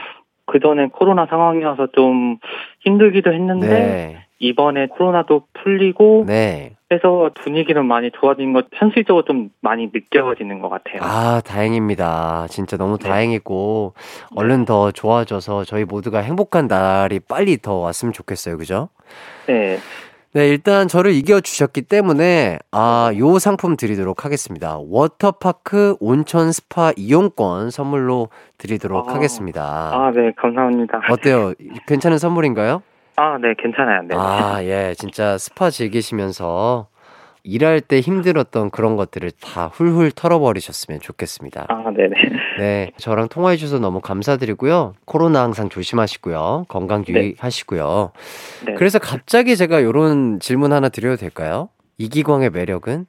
[0.48, 2.38] 그 전에 코로나 상황이어서 좀
[2.80, 4.26] 힘들기도 했는데 네.
[4.40, 6.76] 이번에 코로나도 풀리고 네.
[6.92, 11.02] 해서 분위기는 많이 좋아진 것 현실적으로 좀 많이 느껴지는 것 같아요.
[11.02, 12.48] 아, 다행입니다.
[12.50, 13.08] 진짜 너무 네.
[13.08, 13.94] 다행이고,
[14.36, 18.58] 얼른 더 좋아져서 저희 모두가 행복한 날이 빨리 더 왔으면 좋겠어요.
[18.58, 18.90] 그죠?
[19.46, 19.78] 네,
[20.32, 24.80] 네, 일단 저를 이겨주셨기 때문에, 아, 요 상품 드리도록 하겠습니다.
[24.80, 29.14] 워터파크 온천 스파 이용권 선물로 드리도록 아.
[29.14, 29.62] 하겠습니다.
[29.94, 31.02] 아, 네, 감사합니다.
[31.12, 31.54] 어때요?
[31.88, 32.82] 괜찮은 선물인가요?
[33.20, 34.04] 아, 네, 괜찮아요.
[34.04, 34.16] 네.
[34.18, 36.88] 아, 예, 진짜 스파 즐기시면서
[37.44, 41.66] 일할 때 힘들었던 그런 것들을 다 훌훌 털어버리셨으면 좋겠습니다.
[41.68, 42.16] 아, 네네.
[42.60, 44.94] 네, 저랑 통화해주셔서 너무 감사드리고요.
[45.04, 46.66] 코로나 항상 조심하시고요.
[46.70, 48.14] 건강 유의하시고요.
[48.68, 48.74] 네.
[48.76, 51.68] 그래서 갑자기 제가 이런 질문 하나 드려도 될까요?
[51.98, 53.06] 이기광의 매력은?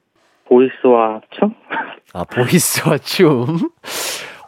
[0.49, 1.55] 보이스와 춤?
[2.15, 3.47] 아, 보이스와 춤.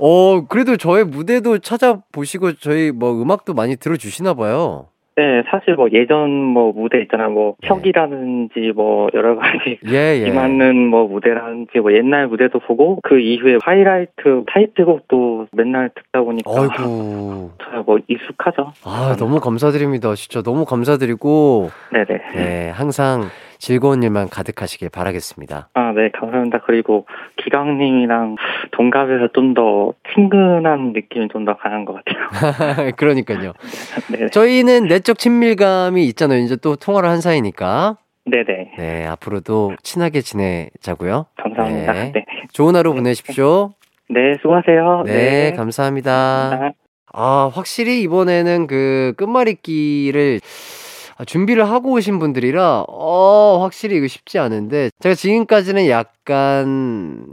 [0.01, 4.89] 어, 그래도 저의 무대도 찾아보시고 저희 뭐 음악도 많이 들어주시나 봐요.
[5.15, 7.31] 네, 사실 뭐 예전 뭐 무대 있잖아요.
[7.31, 7.69] 뭐 네.
[7.69, 10.27] 벽이라든지 뭐 여러 가지 예, 예.
[10.29, 16.51] 이맞는 뭐 무대라든지 뭐 옛날 무대도 보고 그 이후에 하이라이트 타이틀곡도 맨날 듣다 보니까.
[16.51, 18.73] 저야 뭐 익숙하죠.
[18.85, 20.15] 아, 너무 감사드립니다.
[20.15, 22.21] 진짜 너무 감사드리고, 네네.
[22.35, 23.29] 네, 항상
[23.63, 25.69] 즐거운 일만 가득하시길 바라겠습니다.
[25.75, 26.63] 아, 네, 감사합니다.
[26.67, 28.35] 그리고 기강님이랑
[28.73, 32.91] 동갑에서 좀 더 친근한 느낌이 좀 더 강한 것 같아요.
[32.99, 33.53] 그러니까요.
[34.11, 36.41] 네, 저희는 내적 친밀감이 있잖아요.
[36.41, 37.99] 이제 또 통화를 한 사이니까.
[38.25, 38.73] 네네.
[38.79, 41.27] 네, 앞으로도 친하게 지내자고요.
[41.41, 41.93] 감사합니다.
[41.93, 42.13] 네.
[42.13, 42.25] 네.
[42.53, 43.75] 좋은 하루 보내십시오.
[44.09, 45.05] 네, 수고하세요.
[45.07, 46.11] 네, 감사합니다.
[46.51, 46.79] 감사합니다.
[47.13, 50.82] 아, 확실히 이번에는 그 끝말잇기를 아,
[51.27, 57.27] 준비를 하고 오신 분들이라, 어, 확실히 이거 쉽지 않은데, 제가 지금까지는 약간,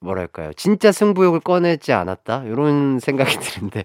[0.00, 0.52] 뭐랄까요.
[0.54, 2.44] 진짜 승부욕을 꺼내지 않았다?
[2.46, 3.84] 이런 생각이 드는데,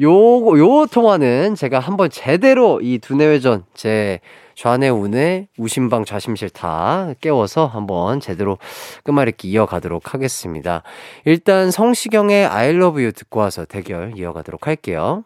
[0.00, 4.20] 요, 요 통화는 제가 한번 제대로 이 두뇌회전, 제
[4.54, 8.58] 좌뇌 우뇌, 우심방 좌심실 다 깨워서 한번 제대로
[9.04, 10.82] 끝말잇기 이어가도록 하겠습니다.
[11.24, 15.24] 일단 성시경의 I love you 듣고 와서 대결 이어가도록 할게요.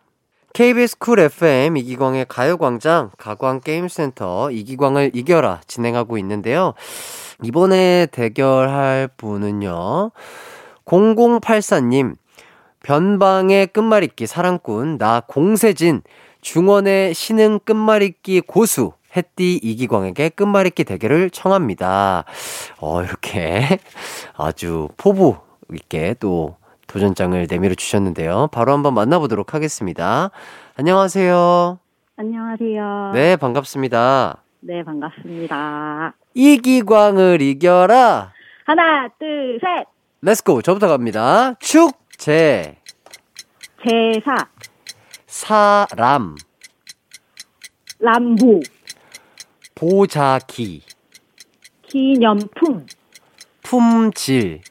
[0.56, 6.72] KBS 쿨 FM 이기광의 가요광장 가광게임센터 이기광을 이겨라 진행하고 있는데요.
[7.42, 10.12] 이번에 대결할 분은요.
[10.86, 12.16] 0084님
[12.82, 16.00] 변방의 끝말잇기 사랑꾼 나 공세진
[16.40, 22.24] 중원의 신흥 끝말잇기 고수 햇띠 이기광에게 끝말잇기 대결을 청합니다.
[22.78, 23.78] 어 이렇게
[24.38, 25.36] 아주 포부
[25.70, 26.56] 있게 또
[27.00, 28.48] 도전장을 내밀어 주셨는데요.
[28.52, 30.30] 바로 한번 만나보도록 하겠습니다.
[30.76, 31.78] 안녕하세요.
[32.16, 33.10] 안녕하세요.
[33.12, 34.42] 네, 반갑습니다.
[34.60, 36.14] 네, 반갑습니다.
[36.32, 38.32] 이기광을 이겨라.
[38.64, 39.86] 하나, 둘, 셋.
[40.22, 40.62] Let's go.
[40.62, 41.52] 저부터 갑니다.
[41.60, 42.78] 축제.
[43.86, 44.34] 제사,
[45.26, 46.34] 사람.
[47.98, 48.60] 람보,
[49.74, 50.80] 보자기.
[51.82, 52.86] 기념품,
[53.62, 54.62] 품질.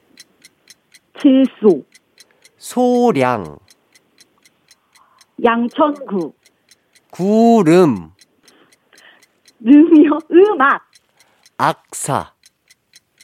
[1.21, 1.83] 질소,
[2.65, 3.59] 소량.
[5.43, 6.33] 양천구,
[7.11, 8.11] 구름.
[9.63, 10.81] 음요, 음악,
[11.59, 12.33] 악사.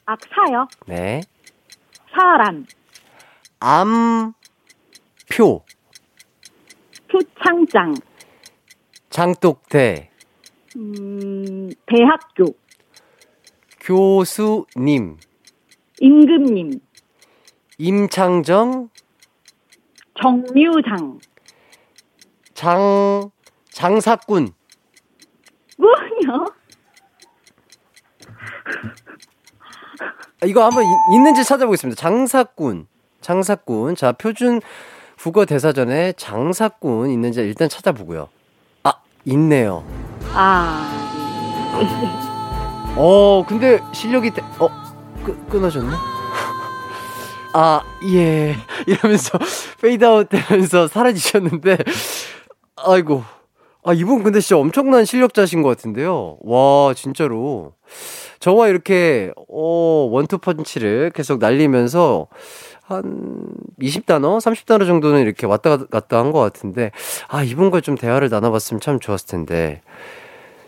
[0.05, 1.21] 악사요, 네.
[2.11, 2.67] 사람,
[3.59, 4.35] 암표.
[7.07, 7.95] 표창장,
[9.09, 10.11] 장독대.
[10.75, 12.53] 음, 대학교,
[13.79, 15.17] 교수님.
[15.99, 16.79] 임금님,
[17.79, 18.91] 임창정.
[20.21, 21.19] 정류장,
[22.53, 23.31] 장,
[23.71, 24.49] 장사꾼.
[25.77, 26.45] 뭐요?
[30.41, 31.99] 아, 이거 한번 이- 있는지 찾아보겠습니다.
[31.99, 32.87] 장사꾼.
[33.21, 33.95] 장사꾼.
[33.95, 34.61] 자, 표준
[35.17, 38.29] 국어 대사전에 장사꾼 있는지 일단 찾아보고요.
[38.83, 38.93] 아,
[39.25, 39.83] 있네요.
[40.33, 40.87] 아,
[42.95, 44.69] 어, 근데 실력이, 대- 어,
[45.23, 45.95] 끄, 끊어졌네?
[47.53, 47.81] 아,
[48.13, 48.55] 예.
[48.87, 49.37] 이러면서
[49.81, 51.77] 페이드아웃 되면서 사라지셨는데,
[52.77, 53.23] 아이고.
[53.83, 56.37] 아, 이분 근데 진짜 엄청난 실력자신 것 같은데요.
[56.41, 57.73] 와, 진짜로.
[58.39, 62.27] 저와 이렇게, 어, 원투 펀치를 계속 날리면서
[62.83, 63.47] 한
[63.81, 66.91] 20단어, 30단어 정도는 이렇게 왔다 갔다 한 것 같은데,
[67.27, 69.81] 아, 이분과 좀 대화를 나눠봤으면 참 좋았을 텐데,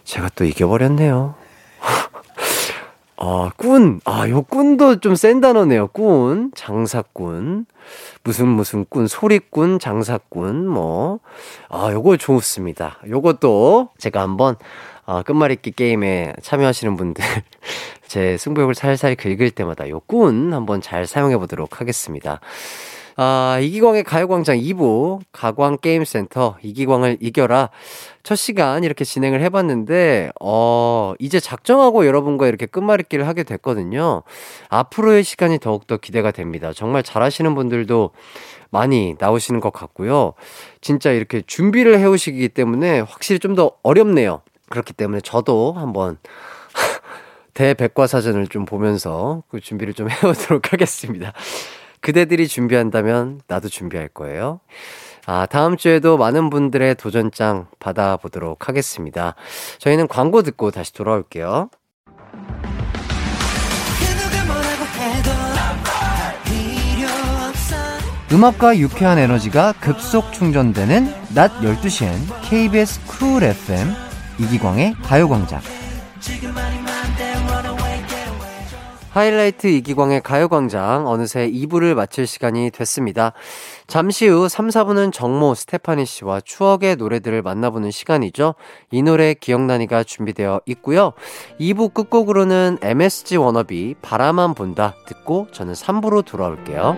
[0.04, 1.36] 제가 또 이겨버렸네요.
[3.18, 4.02] 아, 꾼.
[4.06, 5.88] 아, 요 꾼도 좀 센 단어네요.
[5.88, 6.52] 꾼.
[6.56, 7.66] 장사꾼.
[8.24, 9.08] 무슨 무슨 꾼.
[9.08, 10.68] 소리꾼, 장사꾼.
[10.68, 11.20] 뭐.
[11.70, 12.98] 아, 요거 좋습니다.
[13.08, 14.56] 요것도 제가 한번,
[15.06, 17.24] 아, 끝말잇기 게임에 참여하시는 분들,
[18.08, 22.40] 제 승부욕을 살살 긁을 때마다 요 꾼 한번 잘 사용해 보도록 하겠습니다.
[23.16, 27.70] 아, 이기광의 가요광장 2부, 가광게임센터, 이기광을 이겨라.
[28.24, 34.24] 첫 시간 이렇게 진행을 해봤는데, 어, 이제 작정하고 여러분과 이렇게 끝말잇기를 하게 됐거든요.
[34.70, 36.72] 앞으로의 시간이 더욱더 기대가 됩니다.
[36.74, 38.12] 정말 잘하시는 분들도
[38.72, 40.34] 많이 나오시는 것 같고요.
[40.82, 44.42] 진짜 이렇게 준비를 해오시기 때문에 확실히 좀 더 어렵네요.
[44.70, 46.18] 그렇기 때문에 저도 한번
[47.54, 51.34] 대백과사전을 좀 보면서 그 준비를 좀 해오도록 하겠습니다.
[52.04, 54.60] 그대들이 준비한다면 나도 준비할 거예요.
[55.26, 59.36] 아, 다음 주에도 많은 분들의 도전장 받아보도록 하겠습니다.
[59.80, 61.70] 저희는 광고 듣고 다시 돌아올게요.
[68.34, 73.94] 음악과 유쾌한 에너지가 급속 충전되는 낮 12시엔 KBS 쿨 FM
[74.40, 75.62] 이기광의 가요광장.
[79.14, 83.34] 하이라이트 이기광의 가요광장 어느새 2부를 마칠 시간이 됐습니다.
[83.86, 88.56] 잠시 후 3, 4부는 정모 스테파니 씨와 추억의 노래들을 만나보는 시간이죠.
[88.90, 91.14] 이 노래 기억나니가 준비되어 있고요.
[91.60, 96.98] 2부 끝곡으로는 MSG 워너비 바라만 본다 듣고 저는 3부로 돌아올게요.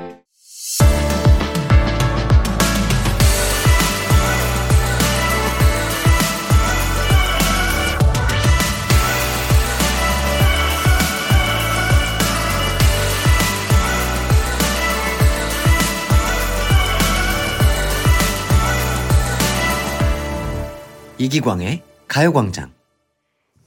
[21.26, 22.70] 이기광의 가요광장.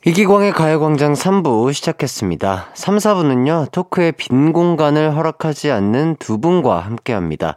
[0.06, 2.68] 이기광의 가요광장 3부 시작했습니다.
[2.72, 7.56] 3, 4부는요, 토크의 빈 공간을 허락하지 않는 두 분과 함께 합니다.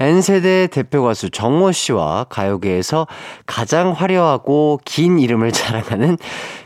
[0.00, 3.06] N세대 대표 가수 정모 씨와 가요계에서
[3.46, 6.18] 가장 화려하고 긴 이름을 자랑하는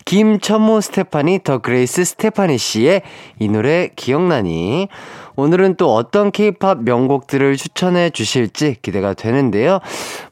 [0.07, 3.03] 천무 스테파니 더 그레이스 스테파니 씨의
[3.39, 4.89] 이 노래 기억나니?
[5.37, 9.81] 오늘은 또 어떤 케이팝 명곡들을 추천해 주실지 기대가 되는데요.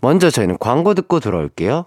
[0.01, 1.85] 먼저 저희는 광고 듣고 돌아올게요.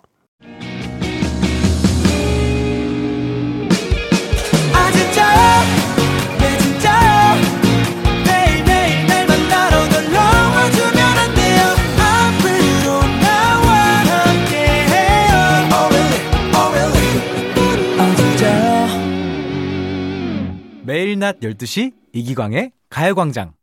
[21.24, 23.54] 낮 12시 이기광의 가요광장.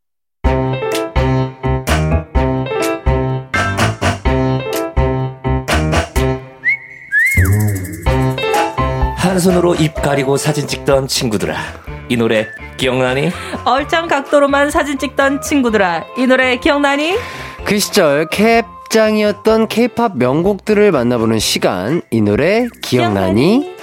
[9.14, 11.54] 한 손으로 입 가리고 사진 찍던 친구들아
[12.08, 12.46] 이 노래
[12.78, 13.30] 기억나니?
[13.66, 17.16] 얼짱 각도로만 사진 찍던 친구들아 이 노래 기억나니?
[17.66, 22.02] 그 시절 캡 극장이었던 케이팝 명곡들을 만나보는 시간.
[22.10, 23.76] 이 노래 기억나니?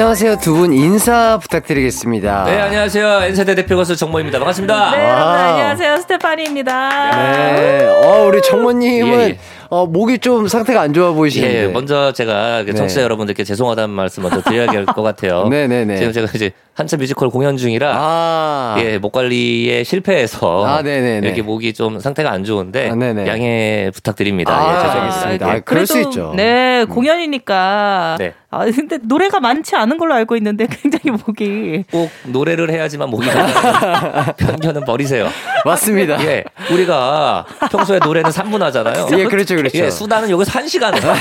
[0.00, 0.36] 안녕하세요.
[0.38, 2.44] 두 분 인사 부탁드리겠습니다.
[2.44, 3.22] 네, 안녕하세요.
[3.24, 4.38] N세대 대표 가수 정모입니다.
[4.38, 4.90] 반갑습니다.
[4.92, 5.48] 네, 여러분 wow.
[5.50, 5.96] 안녕하세요.
[5.96, 7.10] 스테파니입니다.
[7.16, 7.84] 네.
[8.04, 9.38] 어, 우리 정모님은 예, 예.
[9.70, 11.64] 어, 목이 좀 상태가 안 좋아 보이시는데.
[11.64, 12.76] 예, 먼저 제가 그 네.
[12.76, 15.46] 청취자 여러분들께 죄송하다는 말씀 먼저 드려야 될것 같아요.
[15.50, 15.96] 네네네.
[15.96, 18.76] 지금 제가 이제 한참 뮤지컬 공연 중이라 아.
[18.78, 21.26] 예, 목 관리에 실패해서 아, 네네네.
[21.26, 23.26] 이렇게 목이 좀 상태가 안 좋은데 아, 네네.
[23.26, 24.52] 양해 부탁드립니다.
[24.56, 25.04] 아, 예, 죄송합니다.
[25.04, 25.50] 알겠습니다.
[25.50, 26.32] 아, 그럴 수 있죠.
[26.36, 28.16] 네, 공연이니까.
[28.18, 28.32] 네.
[28.50, 31.84] 아, 근데 노래가 많지 않은 걸로 알고 있는데 굉장히 목이.
[31.90, 33.28] 꼭 노래를 해야지만 목이.
[34.38, 35.28] 편견은 버리세요.
[35.66, 36.24] 맞습니다.
[36.24, 39.08] 예, 우리가 평소에 노래는 3분 하잖아요.
[39.18, 39.78] 예, 그렇죠, 그렇죠.
[39.78, 41.14] 예, 수다는 여기서 1시간 해요.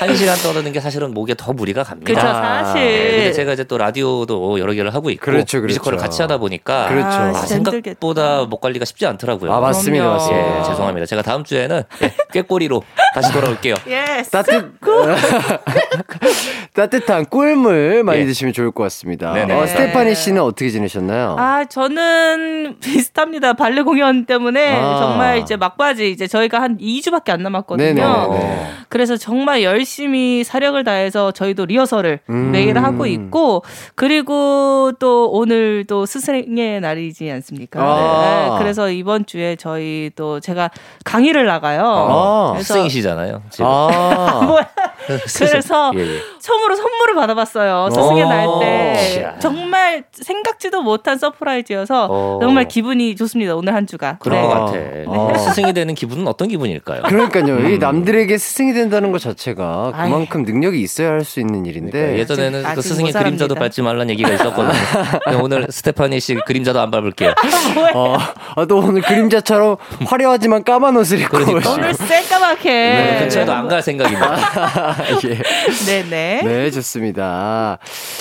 [0.00, 2.12] 1시간 떠드는 게 사실은 목에 더 무리가 갑니다.
[2.12, 2.80] 그쵸, 아, 사실.
[2.82, 5.78] 네, 근데 제가 이제 또 라디오도 여러 개를 하고 있고 그렇죠, 그렇죠.
[5.78, 7.06] 뮤지컬을 같이 하다 보니까 그렇죠.
[7.08, 9.52] 아, 아, 생각보다 목 관리가 쉽지 않더라고요.
[9.52, 10.06] 아, 맞습니다.
[10.06, 10.58] 맞습니다.
[10.58, 11.06] 예, 죄송합니다.
[11.06, 12.82] 제가 다음 주에는 예, 꾀꼬리로
[13.14, 13.74] 다시 돌아올게요.
[13.86, 14.30] yes.
[14.30, 14.72] 따뜻
[16.74, 18.26] 따뜻한 꿀물 많이 예.
[18.26, 19.32] 드시면 좋을 것 같습니다.
[19.32, 19.54] 네네.
[19.54, 21.36] 어, 스테파니 씨는 어떻게 지내셨나요?
[21.38, 23.54] 아, 저는 비슷합니다.
[23.54, 24.98] 발레 공연 때문에 아.
[24.98, 27.94] 정말 이제 막바지 이제 저희가 한 2주밖에 안 남았거든요.
[27.94, 28.66] 네네네.
[28.88, 32.50] 그래서 정말 열심히 사력을 다해서 저희도 리허설을 음.
[32.50, 33.62] 매일 하고 있고
[33.94, 37.80] 그리고 또 오늘 또 스승의 날이지 않습니까?
[37.80, 38.48] 아.
[38.50, 38.58] 네.
[38.58, 40.70] 그래서 이번 주에 저희 또 제가
[41.04, 41.82] 강의를 나가요.
[41.84, 42.50] 아.
[42.54, 43.42] 그래서 스승이시잖아요.
[43.50, 43.66] 지금.
[43.68, 44.42] 아.
[44.46, 44.68] 뭐야?
[45.06, 46.20] 그래서 예, 예.
[46.40, 47.90] 처음으로 선물을 받아봤어요.
[47.90, 48.28] 스승의 오.
[48.28, 49.34] 날 때.
[49.38, 52.38] 정말 생각지도 못한 surprise여서 어.
[52.40, 53.54] 정말 기분이 좋습니다.
[53.54, 54.18] 오늘 한 주가.
[54.18, 54.48] 그런 네.
[54.48, 54.72] 것 같아.
[55.06, 55.34] 어.
[55.38, 57.02] 스승이 되는 기분은 어떤 기분 일까요?
[57.02, 57.68] 그러니까요.
[57.68, 57.78] 이 음.
[57.78, 60.08] 남들에게 스승이 된다는 것 자체가 아이.
[60.10, 61.90] 그만큼 능력이 있어야 할 수 있는 일인데.
[61.90, 63.54] 그러니까 예전에는 아직 그 스승이 못 그림자도.
[63.56, 64.72] 밟지 말라는 얘기가 있었거든요.
[65.42, 67.34] 오늘 스테파니 씨 그림자도 안 밟을게요.
[67.94, 68.16] 어,
[68.54, 71.70] 아, 또 오늘 그림자처럼 화려하지만 까만 옷을 입고 그러니까.
[71.72, 71.92] 오늘.
[71.94, 72.70] 새까맣게.
[72.70, 73.18] 네.
[73.20, 74.36] 근처에도 안 갈 생각입니다.
[75.26, 75.42] 예.
[75.86, 76.42] 네네.
[76.44, 77.78] 네, 좋습니다.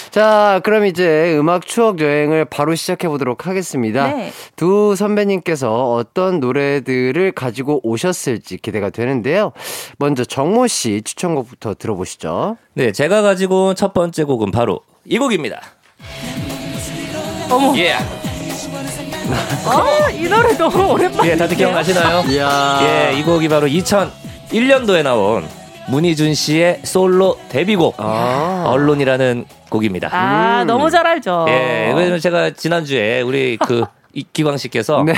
[0.10, 4.08] 자, 그럼 이제 음악 추억 여행을 바로 시작해 보도록 하겠습니다.
[4.08, 4.32] 네.
[4.56, 9.52] 두 선배님께서 어떤 노래들을 가지고 오셨을 지 기대가 되는데요.
[9.98, 12.58] 먼저 정모 씨 추천곡부터 들어보시죠.
[12.74, 15.62] 네, 제가 가지고 온 첫 번째 곡은 바로 이 곡입니다.
[17.50, 17.78] 어머.
[17.78, 17.94] 예,
[19.68, 21.32] 아, 이 노래 너무 오랜만에.
[21.32, 22.24] 예, 다들 기억나시나요?
[22.30, 22.80] 이야.
[23.12, 25.48] 예, 이 곡이 바로 2001년도에 나온
[25.88, 28.64] 문희준 씨의 솔로 데뷔곡 아.
[28.68, 30.10] 언론이라는 곡입니다.
[30.12, 30.68] 아, 음.
[30.68, 31.46] 너무 잘 알죠.
[31.50, 33.84] 예, 왜냐면 제가 지난주에 우리 그
[34.14, 35.14] 이기광 씨께서 네.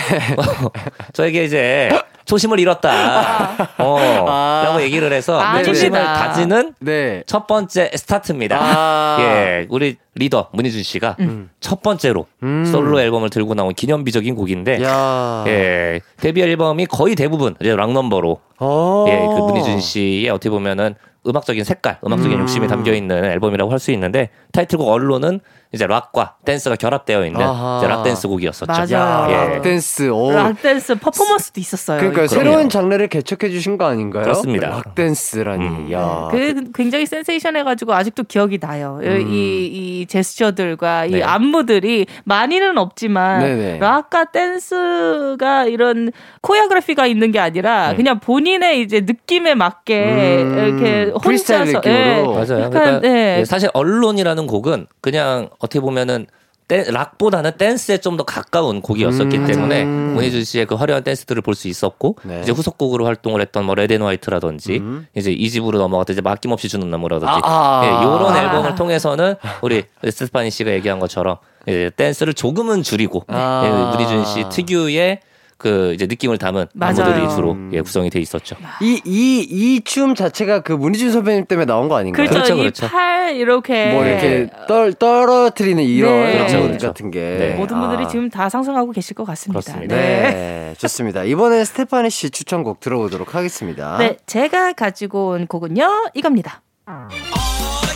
[1.14, 1.90] 저에게 이제
[2.28, 2.92] 초심을 잃었다.
[3.80, 4.64] 어, 아.
[4.66, 6.28] 라고 얘기를 해서 아, 그 초심을 아닙니다.
[6.28, 7.24] 다지는 네.
[7.26, 8.58] 첫 번째 스타트입니다.
[8.60, 9.18] 아.
[9.20, 11.16] 예, 우리 리더 문희준 씨가
[11.62, 12.66] 첫 번째로 음.
[12.66, 15.44] 솔로 앨범을 들고 나온 기념비적인 곡인데, 야.
[15.48, 19.06] 예, 데뷔 앨범이 거의 대부분 이제 락 넘버로, 어.
[19.08, 20.96] 예, 그 문희준 씨의 어떻게 보면은
[21.28, 22.42] 음악적인 색깔, 음악적인 음.
[22.42, 25.40] 욕심이 담겨 있는 앨범이라고 할 수 있는데 타이틀곡 Alone은
[25.74, 28.66] 이제 락과 댄스가 결합되어 있는 락 댄스 곡이었었죠.
[28.72, 29.30] 맞아요.
[29.30, 29.54] 예.
[29.56, 30.10] 락 댄스.
[30.10, 30.32] 오.
[30.32, 32.00] 락 댄스 퍼포먼스도 있었어요.
[32.00, 32.34] 그러니까 이거.
[32.36, 32.50] 그럼요.
[32.52, 34.24] 새로운 장르를 개척해 주신 거 아닌가요?
[34.24, 34.70] 그렇습니다.
[34.70, 35.68] 락 댄스라니.
[35.68, 35.92] 음.
[35.92, 36.30] 야.
[36.32, 39.00] 그 굉장히 센세이션해 가지고 아직도 기억이 나요.
[39.04, 39.66] 이,
[40.02, 41.24] 이 제스처들과 이 네.
[41.24, 43.80] 안무들이 많이는 없지만 네네.
[43.80, 50.58] 락과 댄스가 이런 choreography가 있는 게 아니라 그냥 본인의 이제 느낌에 맞게 음.
[50.58, 52.34] 이렇게 혼자서 느낌으로.
[52.34, 52.60] 맞아요.
[52.66, 53.40] 약간, 그러니까 네.
[53.40, 56.28] 예, 사실 Alone이라는 곡은 그냥 어떻게 보면은
[56.68, 60.14] 댄, 락보다는 댄스에 좀 더 가까운 곡이었었기 음, 때문에 맞아요.
[60.16, 62.42] 문희준 씨의 그 화려한 댄스들을 볼 수 있었고 네.
[62.42, 65.08] 이제 후속곡으로 활동을 했던 뭐 Red and White라든지 음.
[65.16, 67.82] 이제 이 집으로 넘어갔다 이제 아낌없이 주는 나무라든지 아, 아.
[67.86, 68.44] 예, 요런 아.
[68.44, 71.38] 앨범을 통해서는 우리 스테파니 씨가 얘기한 것처럼
[71.70, 73.62] 예, 댄스를 조금은 줄이고 아.
[73.64, 75.20] 예, 문희준 씨 특유의
[75.58, 77.02] 그 이제 느낌을 담은 맞아요.
[77.04, 78.56] 안무들이 주로 예, 구성이 돼 있었죠.
[78.82, 82.28] 이, 이, 이 춤 자체가 그 문희준 선배님 때문에 나온 거 아닌가요?
[82.28, 82.56] 그렇죠.
[82.56, 82.86] 그렇죠, 그렇죠.
[82.88, 86.34] 이팔 이렇게 뭐 이렇게 떨, 떨어뜨리는 이런 네.
[86.38, 86.88] 그렇죠, 것 그렇죠.
[86.88, 87.20] 같은 게.
[87.20, 87.56] 네.
[87.56, 88.08] 모든 분들이 아.
[88.08, 89.60] 지금 다 상상하고 계실 것 같습니다.
[89.62, 89.96] 그렇습니다.
[89.96, 90.74] 네.
[90.78, 91.24] 좋습니다.
[91.24, 93.98] 이번에 스테파니 씨 추천곡 들어보도록 하겠습니다.
[93.98, 96.62] 네, 제가 가지고 온 곡은요, 이겁니다.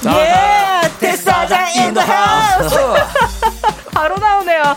[0.05, 3.60] 예, 태사자 in the house.
[3.91, 4.75] 바로 나오네요.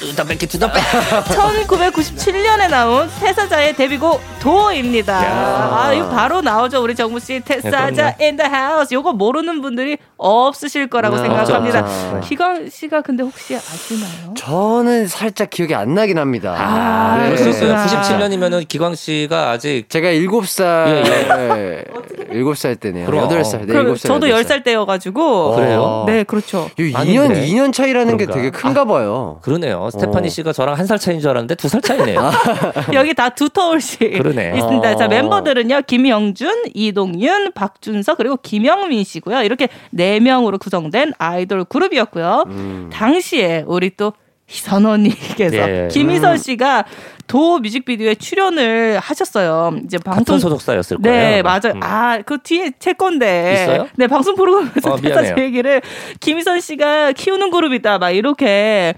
[0.00, 0.82] 투더백키 투더백.
[0.82, 5.18] 1997년에 나온 태사자의 데뷔곡 도입니다.
[5.18, 6.82] 아, 이거 바로 나오죠.
[6.82, 7.40] 우리 정모 씨.
[7.40, 8.94] 태사자 in the house.
[8.94, 11.80] 요거 모르는 분들이 없으실 거라고 네, 생각합니다.
[11.80, 12.20] 없죠.
[12.28, 14.34] 기광 씨가 근데 혹시 아시나요?
[14.36, 16.54] 저는 살짝 기억이 안 나긴 합니다.
[16.56, 17.34] 아, 네.
[17.36, 17.86] 그렇구나.
[17.86, 21.84] 97년이면은 기광 씨가 아직 제가 7살, 예,
[22.32, 23.06] 7살 때네요.
[23.06, 23.28] 그럼.
[23.28, 24.06] 8살, 네, 그럼 7살.
[24.06, 24.44] 저도 8살.
[24.44, 25.56] 10살 때여 가지고.
[25.56, 26.04] 그래요?
[26.06, 26.70] 네, 그렇죠.
[26.78, 27.46] 이 아니, 2년, 그래.
[27.46, 27.72] 2년
[28.04, 28.34] 차이라는 게 그런가?
[28.42, 29.38] 되게 큰가 봐요.
[29.42, 29.90] 그러네요.
[29.90, 30.30] 스테파니 어.
[30.30, 32.30] 씨가 저랑 한 살 차이인 줄 알았는데 두 살 차이네요.
[32.94, 34.52] 여기 다 두 터울씨 그러네.
[34.56, 34.96] 있습니다.
[34.96, 35.08] 자 어.
[35.08, 39.42] 멤버들은요 김영준, 이동윤, 박준석 그리고 김영민 씨고요.
[39.42, 42.44] 이렇게 네 명으로 구성된 아이돌 그룹이었고요.
[42.48, 42.90] 음.
[42.92, 44.12] 당시에 우리 또희
[44.46, 45.88] 선 언니께서 예.
[45.90, 46.84] 김희선 씨가
[47.26, 49.78] 도 뮤직비디오에 출연을 하셨어요.
[49.84, 51.16] 이제 방송 소속사였을 거예요.
[51.16, 51.58] 네, 아마.
[51.58, 51.74] 맞아요.
[51.76, 51.80] 음.
[51.82, 53.64] 아, 그 뒤에 제 건데.
[53.64, 53.88] 있어요?
[53.96, 54.98] 네, 방송 프로그램에서 어.
[55.00, 55.80] 제 얘기를
[56.20, 57.98] 김희선 씨가 키우는 그룹이다.
[57.98, 58.94] 막 이렇게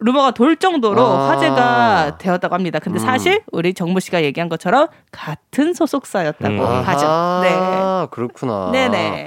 [0.00, 1.30] 루머가 돌 정도로 아.
[1.30, 2.78] 화제가 되었다고 합니다.
[2.78, 3.04] 근데 음.
[3.04, 6.60] 사실 우리 정모 씨가 얘기한 것처럼 같은 소속사였다고 음.
[6.60, 7.06] 하죠.
[7.42, 7.50] 네.
[7.52, 8.70] 아, 그렇구나.
[8.72, 9.26] 네네.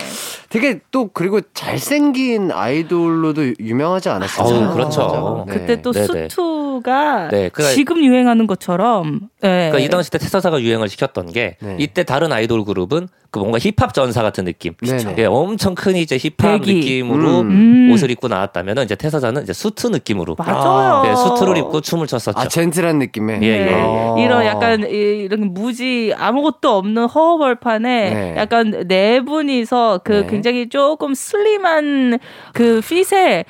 [0.50, 4.48] 되게 또 그리고 잘생긴 아이돌로도 유명하지 않았어요.
[4.70, 5.46] 어우, 그렇죠.
[5.48, 5.54] 네.
[5.54, 6.28] 그때 또 네네.
[6.30, 9.70] 수투가 네, 그러니까- 지금 유행하는 것처럼 네.
[9.70, 11.76] 그러니까 이 당시 때 태사사가 유행을 시켰던 게 네.
[11.80, 14.74] 이때 다른 아이돌 그룹은 그 뭔가 힙합 전사 같은 느낌.
[15.20, 16.74] 예, 엄청 큰 이제 힙합 배기.
[16.80, 17.92] 느낌으로 음.
[17.94, 21.04] 옷을 입고 나왔다면은 이제 태사자는 이제 수트 느낌으로 맞아요.
[21.12, 22.40] 예, 수트를 입고 춤을 췄었죠.
[22.40, 23.40] 아, 젠틀한 느낌의.
[23.44, 23.66] 예, 예.
[23.66, 23.74] 네.
[23.76, 24.16] 아.
[24.18, 28.36] 이런 약간 이- 이런 무지 아무것도 없는 허허벌판에 네.
[28.36, 30.28] 약간 네 분이서 그 네.
[30.40, 32.20] 굉장히 조금 슬림한
[32.54, 33.44] 그 핏에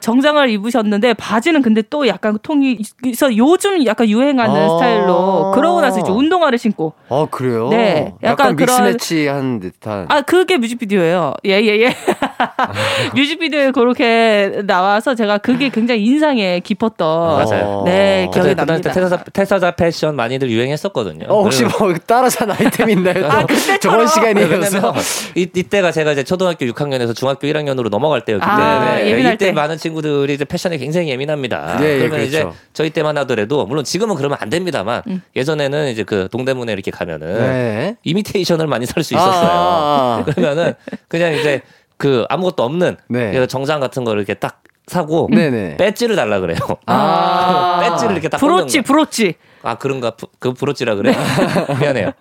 [0.00, 4.68] 정장을 입으셨는데 바지는 근데 또 약간 통이 있어 요즘 약간 유행하는 아.
[4.68, 7.68] 스타일로 그러고 나서 이제 운동화를 신고 아, 그래요?
[7.68, 10.06] 네, 약간, 약간 그런- 믹스매치 한 듯한.
[10.08, 11.94] 아 그게 뮤직비디오예요 예예예
[13.14, 17.82] 뮤직비디오에 그렇게 나와서 제가 그게 굉장히 인상에 깊었던 맞아요.
[17.86, 21.26] 네 기억이 그때 납니다 태사자, 태사자 패션 많이들 유행했었거든요.
[21.28, 23.26] 어, 혹시 뭐 따라 산 아이템 있나요?
[23.30, 23.46] 아?
[23.80, 24.48] 저번 시간이어서.
[24.54, 24.94] 왜냐면
[25.34, 29.52] 이, 이때가 제가 이제 초등학교 6학년에서 중학교 1학년으로 넘어갈 때였기 때문에 아, 예민할 이때 때.
[29.52, 31.78] 많은 친구들이 이제 패션에 굉장히 예민합니다.
[31.80, 32.24] 예, 예, 그러면 그렇죠.
[32.28, 35.22] 이제 저희 때만 하더라도 물론 지금은 그러면 안 됩니다만 음.
[35.36, 37.96] 예전에는 이제 그 동대문에 이렇게 가면은 네.
[38.04, 39.48] 이미테이션을 많이 살 수 있었어요.
[39.50, 40.24] 아.
[40.26, 40.74] 그러면은
[41.06, 41.62] 그냥 이제
[41.98, 43.46] 그 아무것도 없는 네.
[43.46, 45.76] 정장 같은 거를 이렇게 딱 사고 네네.
[45.76, 46.56] 배지를 달라 그래요.
[46.86, 47.80] 아.
[47.84, 48.80] 배지를 이렇게 딱 브로치.
[48.82, 51.12] 브로치 아 그런가 부- 그 브로치라 그래
[51.80, 52.12] 미안해요.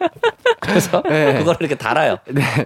[0.60, 1.34] 그래서 네.
[1.38, 2.18] 그거를 이렇게 달아요.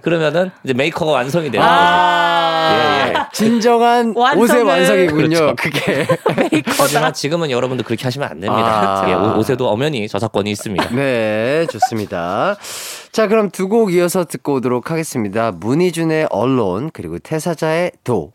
[0.02, 1.62] 그러면은 이제 메이커가 완성이 돼요.
[1.62, 3.01] 아, 예, 예.
[3.42, 5.28] 진정한 완성을- 옷의 완성이군요.
[5.28, 5.56] 그렇죠.
[5.56, 6.06] 그게.
[6.78, 9.02] 하지만 지금은 여러분들 그렇게 하시면 안 됩니다.
[9.04, 9.10] 아.
[9.10, 10.88] 예, 옷- 옷에도 엄연히 저작권이 있습니다.
[10.94, 12.56] 네, 좋습니다.
[13.12, 15.50] 자, 그럼 두 곡 이어서 듣고 오도록 하겠습니다.
[15.52, 18.32] 문희준의 언론, 그리고 태사자의 도.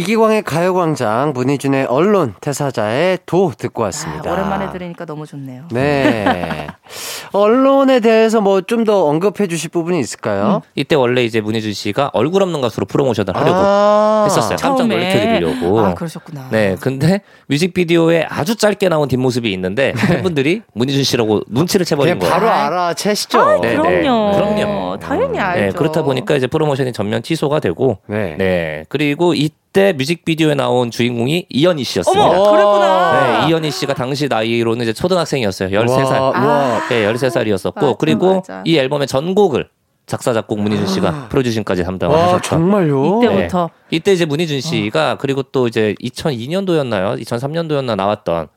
[0.00, 4.28] 이기광의 가요광장, 문희준의 언론, 태사자의 도 듣고 왔습니다.
[4.28, 5.62] 아, 오랜만에 들으니까 너무 좋네요.
[5.72, 6.66] 네.
[7.32, 10.60] 언론에 대해서 뭐 좀 더 언급해 주실 부분이 있을까요?
[10.74, 14.24] 이때 원래 이제 문희준 씨가 얼굴 없는 가수로 프로모션을 하려고 아.
[14.28, 14.56] 했었어요.
[14.60, 14.94] 깜짝 처음에.
[14.96, 15.80] 놀래켜드리려고.
[15.80, 16.48] 아 그러셨구나.
[16.50, 22.32] 네, 근데 뮤직비디오에 아주 짧게 나온 뒷모습이 있는데 팬분들이 문희준 씨라고 눈치를 채버린 거예요.
[22.32, 23.40] 바로 알아채시죠?
[23.40, 23.90] 아, 네, 그럼요.
[23.90, 24.36] 네.
[24.36, 24.98] 그럼요.
[24.98, 25.60] 당연히 알죠.
[25.64, 28.34] 네, 그렇다 보니까 이제 프로모션이 전면 취소가 되고, 네.
[28.38, 32.26] 네, 그리고 이 때 뮤직비디오에 나온 주인공이 이현희 씨였습니다.
[32.26, 33.40] 어머, 그랬구나.
[33.42, 35.68] 네, 이현희 씨가 당시 나이로는 이제 초등학생이었어요.
[35.68, 36.12] 13살.
[36.12, 36.88] 와, 와.
[36.88, 38.62] 네, 13살이었었고, 맞아, 그리고 맞아.
[38.64, 39.68] 이 앨범의 전곡을
[40.06, 42.40] 작사, 작곡 문희준 씨가 producing까지 담당을 와, 하셨죠.
[42.48, 43.20] 정말요?
[43.22, 47.20] 이때부터 이때 이제 문희준 씨가 그리고 또 이제 2002년도였나요?
[47.22, 48.48] 2003년도였나 나왔던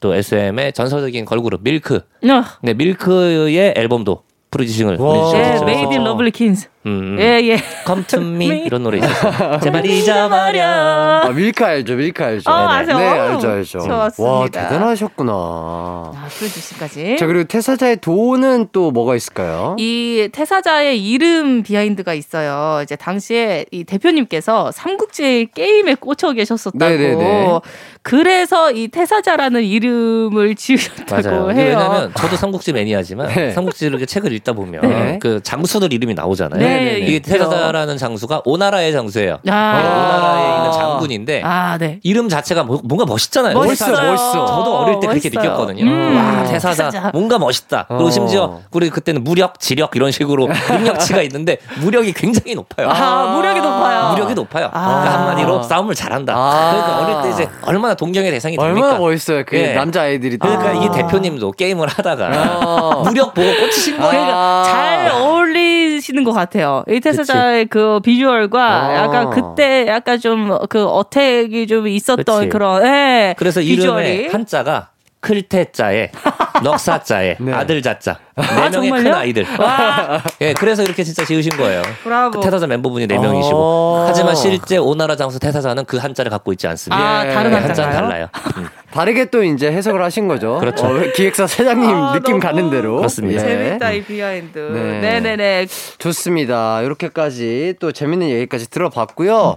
[0.00, 1.96] 또 SM의 전설적인 걸그룹 밀크.
[1.96, 4.22] 어, 네, 밀크의 앨범도
[4.52, 5.06] producing을 와.
[5.08, 5.64] 문희준 씨가 예, 했었죠.
[5.64, 6.68] Made in Lovely Kin's.
[6.88, 7.20] 음, 음.
[7.20, 7.58] 예, 예.
[7.86, 9.60] Come to me 이런 노래 있었어요.
[9.62, 10.62] 제발 잊어버려.
[10.64, 12.50] 아, 밀크 알죠, 밀크 알죠.
[12.50, 12.98] 어, 아세요?
[12.98, 13.78] 네, 알죠, 알죠.
[13.80, 14.32] 좋았습니다.
[14.32, 15.32] 와, 대단하셨구나.
[15.32, 17.16] 아, producing까지.
[17.18, 19.76] 자, 그리고 태사자의 도는 또 뭐가 있을까요?
[19.78, 22.80] 이 태사자의 이름 behind가 있어요.
[22.82, 26.78] 이제 당시에 이 대표님께서 삼국지 게임에 꽂혀 계셨었다고.
[26.78, 27.60] 네네네.
[28.02, 31.50] 그래서 이 태사자라는 이름을 지으셨다고 맞아요.
[31.50, 31.76] 해요.
[31.76, 33.50] 왜냐면 저도 삼국지 매니아지만 네.
[33.50, 35.18] 삼국지를 이렇게 책을 읽다 보면 네.
[35.20, 36.60] 그 장수들 이름이 나오잖아요.
[36.60, 37.32] 네, 이게 있죠.
[37.32, 39.38] 태사자라는 장수가 오나라의 장수예요.
[39.42, 39.78] 네, 아.
[39.78, 42.00] 오나라에 있는 장군인데 아, 네.
[42.02, 43.54] 이름 자체가 뭐- 뭔가 멋있잖아요.
[43.54, 43.92] 멋있어요.
[43.92, 44.46] 멋있어, 멋있어.
[44.46, 45.44] 저도 어릴 때 그렇게 멋있어요.
[45.52, 45.84] 느꼈거든요.
[45.84, 46.16] 음.
[46.16, 47.10] 와 태사자, 태사자.
[47.12, 47.86] 뭔가 멋있다.
[47.88, 48.10] 그리고 어.
[48.10, 52.88] 심지어 우리 그때는 무력, 지력 이런 식으로 능력치가 있는데 무력이 굉장히 높아요.
[52.90, 54.10] 아, 무력이 높아요.
[54.12, 54.70] 무력이 높아요.
[54.72, 54.86] 아.
[55.00, 56.34] 그러니까 한마디로 싸움을 잘한다.
[56.36, 56.70] 아.
[56.70, 58.86] 그러니까 어릴 때 이제 얼마나 동경의 대상이 됩니까?
[58.86, 59.44] 얼마나 멋있어요.
[59.46, 59.74] 그 예.
[59.74, 60.38] 남자 아이들이.
[60.38, 60.46] 또.
[60.48, 60.84] 그러니까 아.
[60.84, 63.02] 이 대표님도 게임을 하다가 어.
[63.08, 64.10] 무력 보고 꽂히신 거예요.
[64.10, 65.57] 그러니까 잘 어울리
[65.98, 66.84] 어울리시는 것 같아요.
[66.88, 68.94] 이 태사자의 그 비주얼과 아.
[68.96, 70.38] 약간 그때 약간 좀
[70.68, 72.48] 그 어택이 좀 있었던 그치.
[72.48, 74.28] 그런 예, 그래서 비주얼이.
[74.28, 74.90] 한자가
[75.20, 76.10] 클테자에
[76.62, 79.12] 넉사자에 아들 자자 네 아, 명의 큰?
[79.12, 79.44] 아이들.
[79.58, 80.22] 와.
[80.40, 81.82] 예, 그래서 이렇게 진짜 지으신 거예요.
[82.04, 82.38] 브라보.
[82.38, 83.20] 그 태사자 멤버분이 네 어.
[83.20, 86.96] 명이시고 하지만 실제 오나라 장수 태사자는 그 한자를 갖고 있지 않습니다.
[86.96, 87.66] 아, 다른 네, 한자인가요?
[87.66, 88.28] 한자는 달라요.
[88.58, 88.68] 음.
[88.92, 90.58] 다르게 또 이제 해석을 하신 거죠.
[90.60, 90.86] 그렇죠.
[90.86, 92.96] 어, 기획사 사장님 아, 느낌 가는 대로.
[92.96, 93.42] 그렇습니다.
[93.44, 93.68] 예.
[93.68, 94.58] 재밌다 이 behind.
[94.58, 95.00] 네.
[95.00, 95.20] 네.
[95.20, 95.66] 네네
[95.98, 96.82] 좋습니다.
[96.82, 99.56] 이렇게까지 또 재밌는 얘기까지 들어봤고요.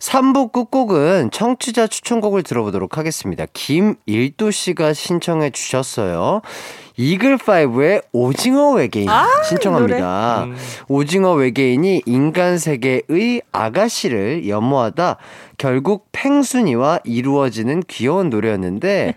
[0.00, 3.46] 3부 끝곡은 청취자 추천곡을 들어보도록 하겠습니다.
[3.52, 6.42] 김일도 씨가 신청해 주셨어요.
[6.98, 10.44] 이글5의 오징어 외계인 아, 신청합니다.
[10.44, 10.56] 음.
[10.88, 15.16] 오징어 외계인이 인간 세계의 아가씨를 연모하다
[15.58, 19.14] 결국 팽순이와 이루어지는 귀여운 노래였는데,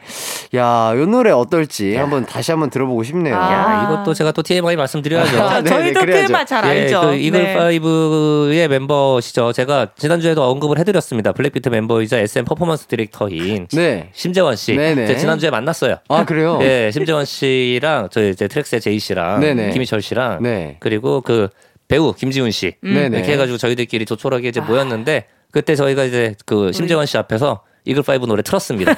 [0.55, 3.35] 야, 이 노래 어떨지 한번 다시 한번 들어보고 싶네요.
[3.35, 3.53] 아.
[3.53, 5.39] 야, 이것도 제가 또 TMI 말씀드려야죠.
[5.39, 6.27] 아, 네, 저희도 네, 그래야죠.
[6.27, 7.01] TMI 잘 예, 알죠.
[7.01, 7.79] 그 네.
[7.79, 9.53] 이글5의 멤버시죠.
[9.53, 11.31] 제가 지난주에도 언급을 해드렸습니다.
[11.31, 14.09] 블랙비트 멤버이자 SM 퍼포먼스 디렉터인 네.
[14.13, 14.75] 심재원 씨.
[14.75, 15.05] 네네.
[15.05, 15.97] 제가 지난주에 만났어요.
[16.09, 16.57] 아, 그래요?
[16.63, 19.71] 예, 심재원 씨랑 저희 이제 트랙스의 제이 씨랑 네네.
[19.73, 20.77] 김희철 씨랑 네.
[20.79, 21.49] 그리고 그
[21.87, 23.17] 배우 김지훈 씨 네네.
[23.17, 28.25] 이렇게 해가지고 저희들끼리 조촐하게 이제 모였는데 그때 저희가 이제 그 심재원 씨 앞에서 이글 파이브
[28.27, 28.91] 노래 틀었습니다.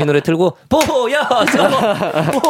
[0.00, 1.68] 이 노래 틀고 보야 저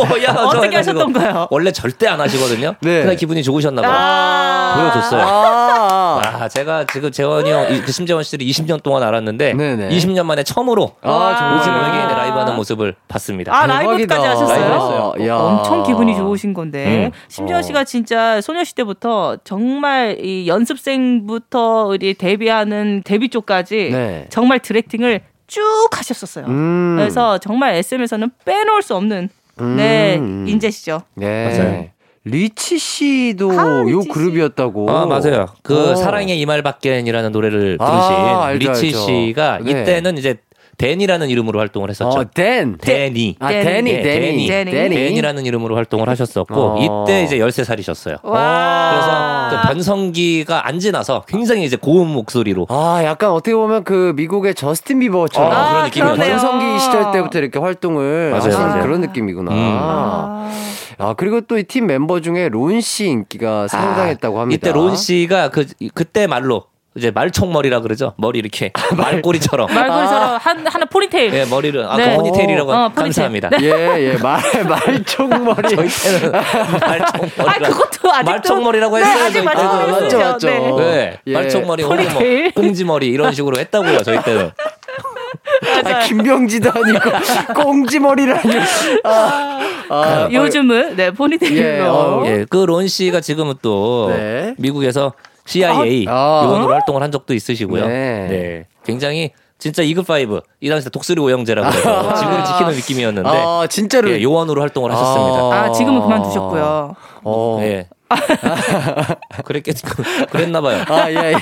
[0.08, 1.48] 보야 저 어떻게 하셨던가요?
[1.50, 2.74] 원래 절대 안 하시거든요.
[2.80, 3.02] 네.
[3.02, 3.92] 그날 기분이 좋으셨나 봐요.
[3.94, 4.74] 아.
[4.80, 5.22] 보여줬어요.
[5.22, 9.88] 아, 아, 제가 지금 재원이 형, 이- 그 심재원 씨를 20년 동안 알았는데 네네.
[9.90, 11.58] 20년 만에 처음으로 아?
[11.60, 13.54] 오징어 외계인의 라이브 하는 모습을 봤습니다.
[13.54, 14.26] 아 라이브까지.
[14.26, 14.48] 하셨어요?
[14.48, 15.14] 라이브 했어요.
[15.26, 15.36] 야.
[15.36, 17.10] 엄청 기분이 좋으신 건데 음.
[17.28, 17.62] 심지어 어.
[17.62, 24.26] 씨가 진짜 소녀시대부터 정말 이 연습생부터 우리 데뷔하는 데뷔 쪽까지 네.
[24.30, 25.20] 정말 directing을
[25.50, 26.46] 쭉 하셨었어요.
[26.46, 26.94] 음.
[26.96, 29.28] 그래서 정말 SM에서는 빼놓을 수 없는
[29.60, 29.76] 음.
[29.76, 30.14] 네
[30.50, 31.02] 인재시죠.
[31.16, 31.44] 네.
[31.44, 31.86] 맞아요.
[32.24, 34.08] 리치 씨도 아, 요 리치 씨.
[34.10, 34.90] 그룹이었다고.
[34.90, 35.46] 아 맞아요.
[35.62, 35.94] 그 어.
[35.96, 38.98] 사랑의 이말밖엔이라는 노래를 부르신 아, 알죠, 리치 알죠.
[39.06, 39.70] 씨가 네.
[39.70, 40.36] 이때는 이제
[40.80, 42.18] 댄이라는 이름으로 활동을 했었죠.
[42.20, 42.78] 어, 댄.
[42.78, 43.36] 데니.
[43.38, 43.64] 아, 데니.
[43.64, 44.46] 데니, 네, 데니.
[44.48, 44.70] 데니.
[44.70, 44.94] 데니.
[44.96, 46.78] 댄이라는 이름으로 활동을 하셨었고 어.
[47.06, 48.24] 이때 이제 13살이셨어요.
[48.24, 49.50] 와.
[49.50, 54.54] 그래서 그 변성기가 안 지나서 굉장히 이제 고음 목소리로 아, 약간 어떻게 보면 그 미국의
[54.54, 56.14] 저스틴 비버처럼 아, 그런 느낌이었죠.
[56.16, 56.38] 그러네요.
[56.38, 58.82] 전성기 시절 때부터 이렇게 활동을 맞아요, 하시는 맞아요.
[58.82, 59.50] 그런 느낌이구나.
[59.52, 59.56] 음.
[59.58, 60.50] 아.
[60.98, 64.68] 아, 그리고 또 이 팀 멤버 중에 론 씨 인기가 상당했다고 합니다.
[64.68, 66.64] 이때 론 씨가 그 그때 말로
[66.96, 68.14] 이제 말총머리라 그러죠.
[68.16, 69.72] 머리 이렇게 말꼬리처럼.
[69.72, 71.32] 말고리처럼 한 하나 포니테일.
[71.34, 72.10] 예, 머리를 아, 네.
[72.10, 73.04] 그 포니테일이라고 어, 포니테일.
[73.04, 73.50] 감사합니다.
[73.62, 75.76] 예, 예, 말, 말총머리.
[75.76, 76.32] 저희 때는
[76.80, 77.44] 말총머리라.
[77.46, 79.24] 아 그것도 아직도 말총머리라고 네, 했어요.
[79.24, 80.00] 아직 저희 말총머리 때는.
[80.02, 80.18] 맞죠.
[80.18, 80.46] 맞죠.
[80.48, 80.76] 네.
[80.84, 81.32] 네, 예.
[81.32, 82.50] 말총머리, 혹은 뭐 포니테일.
[82.54, 84.02] 꽁지머리 이런 식으로 했다고요.
[84.02, 84.50] 저희 때는.
[85.84, 87.10] 아, 김병지도 아니고
[87.54, 88.54] 꽁지머리라니.
[89.04, 91.56] 아, 아, 요즘은 네 포니테일로.
[91.64, 94.54] 예, 어, 예, 그론 씨가 지금은 또 네.
[94.58, 95.12] 미국에서
[95.50, 96.42] CIA 아.
[96.44, 97.86] 요원으로 활동을 한 적도 있으시고요.
[97.86, 98.26] 네.
[98.28, 98.66] 네.
[98.84, 104.10] 굉장히 진짜 이글 파이브 이 당시에 독수리 오형제라고 해서 지구를 지키는 느낌이었는데 아, 진짜로.
[104.10, 105.38] 예, 요원으로 활동을 하셨습니다.
[105.52, 106.96] 아 지금은 그만두셨고요.
[107.24, 107.58] 어.
[107.60, 107.88] 네.
[109.44, 109.76] 그랬겠
[110.30, 110.82] 그랬나 봐요.
[110.88, 111.34] 아, 예, 예.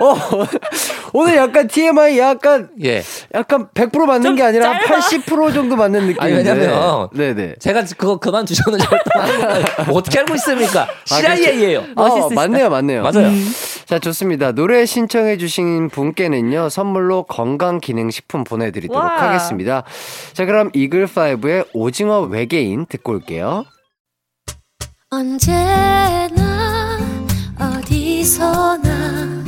[0.00, 0.46] 어,
[1.12, 3.02] 오늘 약간 TMI 약간, 예.
[3.34, 5.00] 약간 100% 맞는 좀게 아니라 한 짧아.
[5.00, 6.20] 80% 정도 맞는 느낌인데.
[6.22, 7.56] 아니, 왜냐면 네네.
[7.58, 8.86] 제가 그거 그만 두셨는지
[9.86, 10.86] 뭐 어떻게 알고 있습니까?
[11.04, 11.80] CIA예요.
[11.96, 12.34] 아, 멋있으시다.
[12.34, 13.02] 맞네요, 맞네요.
[13.02, 13.30] 맞아요.
[13.86, 14.52] 자, 좋습니다.
[14.52, 19.22] 노래 신청해 주신 분께는요, 선물로 건강 기능 식품 보내 드리도록 와.
[19.22, 19.84] 하겠습니다.
[20.34, 23.64] 자, 그럼 이글 5의 오징어 외계인 듣고 올게요.
[25.10, 26.98] 언제나
[27.58, 29.47] 어디서나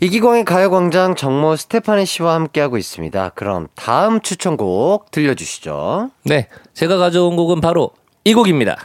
[0.00, 3.30] 이기광의 가요광장 정모 스테파니 씨와 함께하고 있습니다.
[3.30, 6.10] 그럼 다음 추천곡 들려주시죠.
[6.24, 6.46] 네.
[6.72, 7.90] 제가 가져온 곡은 바로
[8.24, 8.76] 이 곡입니다.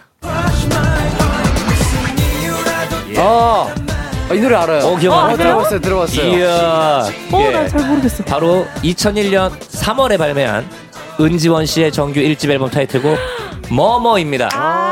[3.16, 3.68] 아,
[4.34, 4.88] 이 노래 알아요.
[4.88, 5.34] 어, 기억나요?
[5.34, 6.28] 어, 들어봤어요, 들어봤어요.
[6.36, 7.07] 이야.
[7.32, 7.51] 어, 예.
[7.51, 8.24] 나잘 모르겠어.
[8.24, 10.68] 바로 2001년 3월에 발매한
[11.22, 13.20] 은지원 씨의 정규 1집 앨범 타이틀곡
[13.72, 14.49] 뭐뭐입니다.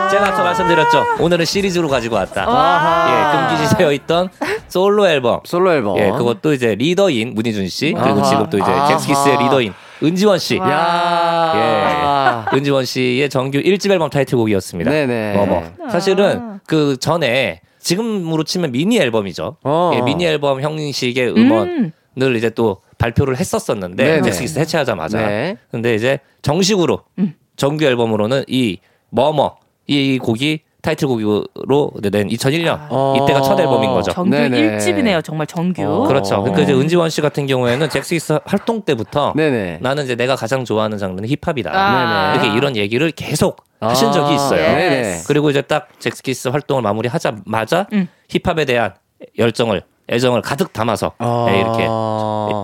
[0.09, 1.05] 제가 앞서 말씀드렸죠.
[1.19, 2.45] 오늘은 시리즈로 가지고 왔다.
[2.47, 3.09] 아하.
[3.49, 4.29] 예, 금기시되어 있던
[4.67, 5.41] 솔로 앨범.
[5.43, 5.97] 솔로 앨범.
[5.99, 8.23] 예, 그것도 이제 리더인 문희준 씨 그리고.
[8.23, 8.71] 지금 또 이제.
[8.89, 10.57] 잭스키스의 리더인 은지원 씨.
[10.57, 12.47] 야.
[12.53, 12.57] 예.
[12.57, 14.89] 은지원 씨의 정규 1집 앨범 타이틀곡이었습니다.
[14.89, 15.33] 네네.
[15.35, 15.89] 뭐뭐.
[15.91, 19.57] 사실은 그 전에 지금으로 치면 미니 앨범이죠.
[19.63, 19.91] 어.
[19.95, 22.35] 예, 미니 앨범 형식의 음원을 음.
[22.35, 24.21] 이제 또 발표를 했었었는데.
[24.23, 25.17] 잭스키스 해체하자마자.
[25.27, 25.57] 네.
[25.69, 27.35] 근데 이제 정식으로 음.
[27.55, 28.77] 정규 앨범으로는 이
[29.09, 33.15] 뭐뭐 이 곡이 타이틀곡으로 낸 2001년 어.
[33.17, 34.11] 이때가 첫 앨범인 거죠.
[34.11, 34.77] 정규 네네.
[34.77, 35.23] 1집이네요.
[35.23, 35.83] 정말 정규.
[35.83, 36.07] 어.
[36.07, 36.41] 그렇죠.
[36.41, 39.79] 그러니까 이제 은지원 씨 같은 경우에는 잭스키스 활동 때부터 네네.
[39.81, 41.71] 나는 이제 내가 가장 좋아하는 장르는 힙합이다.
[41.71, 42.33] 아.
[42.33, 44.61] 이렇게 이런 얘기를 계속 하신 적이 있어요.
[44.61, 44.73] 예.
[44.73, 45.21] 네네.
[45.27, 48.07] 그리고 이제 딱 잭스키스 활동을 마무리하자마자 음.
[48.29, 48.93] 힙합에 대한
[49.37, 51.45] 열정을 애정을 가득 담아서 아.
[51.47, 51.85] 네, 이렇게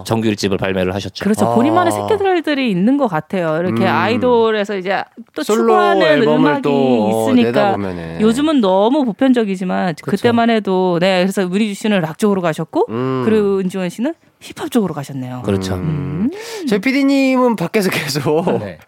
[0.06, 1.24] 정규 1집을 발매를 하셨죠.
[1.24, 1.46] 그렇죠.
[1.46, 1.56] 아.
[1.56, 3.58] 본인만의 새끼들들이 있는 것 같아요.
[3.60, 3.88] 이렇게 음.
[3.88, 7.78] 아이돌에서 이제 또 솔로 추구하는 음악이 또 있으니까.
[8.20, 13.24] 요즘은 너무 보편적이지만 그때만 해도 네 그래서 문희주 씨는 락 쪽으로 가셨고 음.
[13.26, 15.42] 그리고 은지원 씨는 힙합 쪽으로 가셨네요.
[15.44, 15.76] 그렇죠.
[15.76, 16.30] 음.
[16.68, 18.78] 제 PD님은 밖에서 계속 네.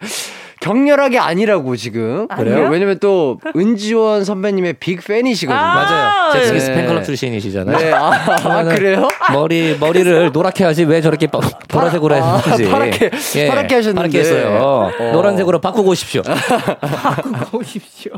[0.60, 2.26] 격렬하게 아니라고 지금.
[2.28, 2.68] 아니요?
[2.70, 5.58] 왜냐면 또 은지원 선배님의 빅 팬이시거든요.
[5.58, 6.32] 아, 맞아요.
[6.34, 6.74] 잭스키스 네.
[6.76, 7.78] 팬클럽 출신이시잖아요.
[7.78, 8.10] 네, 아,
[8.44, 9.08] 아, 그래요?
[9.32, 13.10] 머리 머리를 노랗게 하지 왜 저렇게 빠- 보라색으로 아, 했는지 파랗게,
[13.48, 13.94] 파랗게 하셨는데.
[13.94, 14.58] 파랗게 했어요.
[14.62, 14.90] 어.
[15.12, 16.22] 노란색으로 바꾸고 오십시오.
[17.52, 18.12] 오십시오.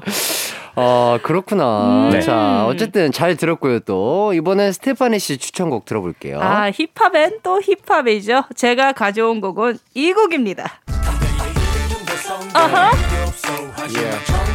[0.74, 2.08] 아, 그렇구나.
[2.12, 2.20] 음.
[2.20, 4.32] 자, 어쨌든 잘 들었고요, 또.
[4.34, 6.40] 이번엔 스테파니 씨 추천곡 들어볼게요.
[6.40, 8.44] 아 힙합엔 또 힙합이죠.
[8.56, 10.80] 제가 가져온 곡은 이 곡입니다.
[12.54, 12.92] 아하.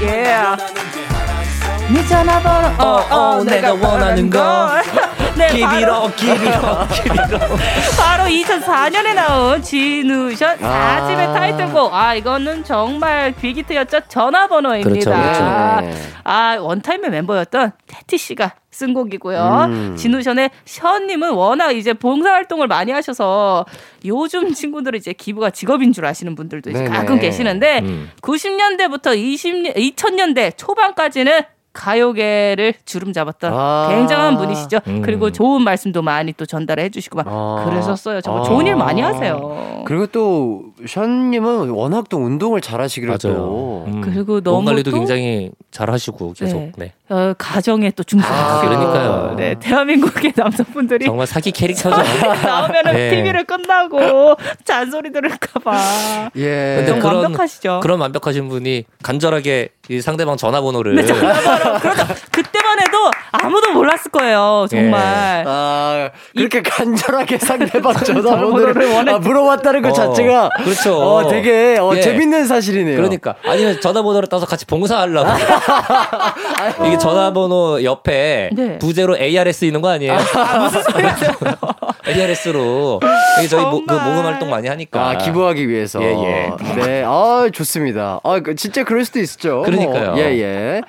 [0.02, 1.17] 예.
[1.94, 4.70] 네 전화번호 어, 어, 내가 원하는 거.
[5.38, 7.56] 네, Give it 바로, up, give it up, give it up.
[7.98, 11.08] 바로 2004년에 나온 진우션 아.
[11.08, 11.94] 4집의 타이틀곡.
[11.94, 14.02] 아, 이거는 정말 빅히트였죠.
[14.10, 14.90] 전화번호입니다.
[14.90, 15.82] 그렇죠, 그렇죠.
[15.86, 15.94] 네.
[16.24, 19.66] 아, 원타임의 멤버였던 태티 씨가 쓴 곡이고요.
[19.70, 19.96] 음.
[19.96, 23.66] 진우션의 션님은 워낙 이제 봉사활동을 많이 하셔서
[24.06, 26.74] 요즘 친구들은 이제 기부가 직업인 줄 아시는 분들도.
[26.90, 28.12] 가끔 계시는데 음.
[28.22, 31.42] 90년대부터 20년, 2000년대 초반까지는
[31.78, 33.88] 가요계를 주름 잡았던 아.
[33.92, 34.80] 굉장한 분이시죠.
[34.88, 35.02] 음.
[35.04, 37.66] 그리고 좋은 말씀도 많이 또 전달해 해주시고 막 아.
[37.66, 38.22] 그러셨어요.
[38.22, 38.46] 정말 아.
[38.46, 39.84] 좋은 일 많이 하세요.
[39.86, 43.38] 그리고 또, 션님은 워낙 또 운동을 잘 하시기로 맞아요.
[43.38, 43.86] 또.
[43.88, 44.02] 음.
[44.02, 46.58] 그리고 몸 너무 관리도 또- 굉장히 잘하시고 계속.
[46.58, 46.72] 네.
[46.78, 46.94] 네.
[47.10, 49.34] 어, 가정에 또 충실하시고 아, 그러니까요.
[49.38, 51.96] 네, 대한민국의 남성분들이 정말 사기 캐릭터죠.
[52.44, 53.10] 나오면은 네.
[53.12, 56.32] TV를 끝나고 잔소리 들을까봐.
[56.36, 56.76] 예.
[56.86, 57.80] 근데 그런 완벽하시죠.
[57.82, 61.80] 그런 완벽하신 분이 간절하게 이 상대방 전화번호를 네, 전화번호.
[61.80, 62.06] 그렇죠.
[62.32, 62.98] 그때만 해도
[63.32, 64.66] 아무도 몰랐을 거예요.
[64.70, 65.46] 정말.
[65.48, 70.98] 아, 그렇게 간절하게 상대방 전화번호를 원했- 아, 물어봤다는 것 어, 자체가 그렇죠.
[71.00, 72.02] 어, 되게 어, 예.
[72.02, 72.98] 재밌는 사실이네요.
[72.98, 75.30] 그러니까 아니면 전화번호를 따서 같이 봉사하려고
[76.86, 78.78] 이게 전화번호 옆에 네.
[78.80, 80.14] 부제로 ARS 있는 거 아니에요?
[80.14, 81.32] 아, 무슨 소리 하세요?
[82.08, 83.00] ARS로
[83.40, 83.94] 이게 저희 모, 그.
[83.94, 86.02] 모금 활동 많이 하니까 아, 기부하기 위해서.
[86.02, 86.76] 예, 예.
[86.76, 88.20] 네, 아, 좋습니다.
[88.24, 89.62] 아, 그 진짜 그럴 수도 있죠.
[89.64, 90.12] 그러니까요.
[90.12, 90.82] 뭐, 예, 예.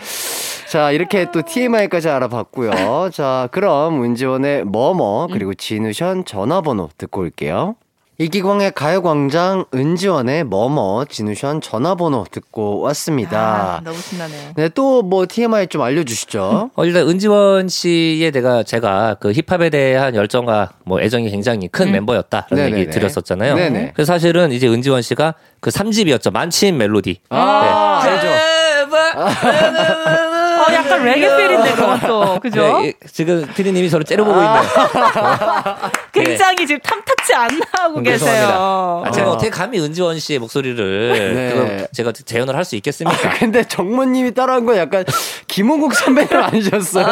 [0.69, 3.11] 자, 이렇게 또 TMI까지 알아봤고요.
[3.13, 7.77] 자, 그럼 은지원의 뭐뭐 그리고 진우션 전화번호 듣고 올게요.
[8.29, 13.77] 이기광의 가요광장 은지원의 뭐뭐 진우션 전화번호 듣고 왔습니다.
[13.79, 14.51] 아, 너무 신나네요.
[14.57, 16.71] 네, 또 뭐 TMI 좀 알려주시죠.
[16.75, 21.93] 어, 일단 은지원 씨의 내가 제가 그 힙합에 대한 열정과 뭐 애정이 굉장히 큰 음.
[21.93, 22.79] 멤버였다라는 네네네.
[22.81, 23.55] 얘기 드렸었잖아요.
[23.55, 23.93] 네네.
[23.95, 26.33] 그래서 사실은 이제 은지원 씨가 그 3집이었죠.
[26.33, 27.21] 만취인 멜로디.
[27.31, 28.11] 아, 네.
[28.11, 28.29] 알죠.
[29.19, 29.27] 어,
[30.75, 32.81] 약간 레게 필인데 그것도 그죠?
[32.81, 34.63] 네, 이- 지금 피디님이 저를 째려보고 있네요.
[36.25, 39.03] 굉장히 지금 탐탁치 않나 하고 계세요.
[39.07, 41.87] 아, 제가 어 떻게 감히 은지원 씨의 목소리를 네.
[41.93, 43.31] 제가 재현을 할 수 있겠습니까?
[43.39, 45.05] 근데 정모님이 따라한 건 약간
[45.47, 47.07] 김홍국 선배님 아니셨어요?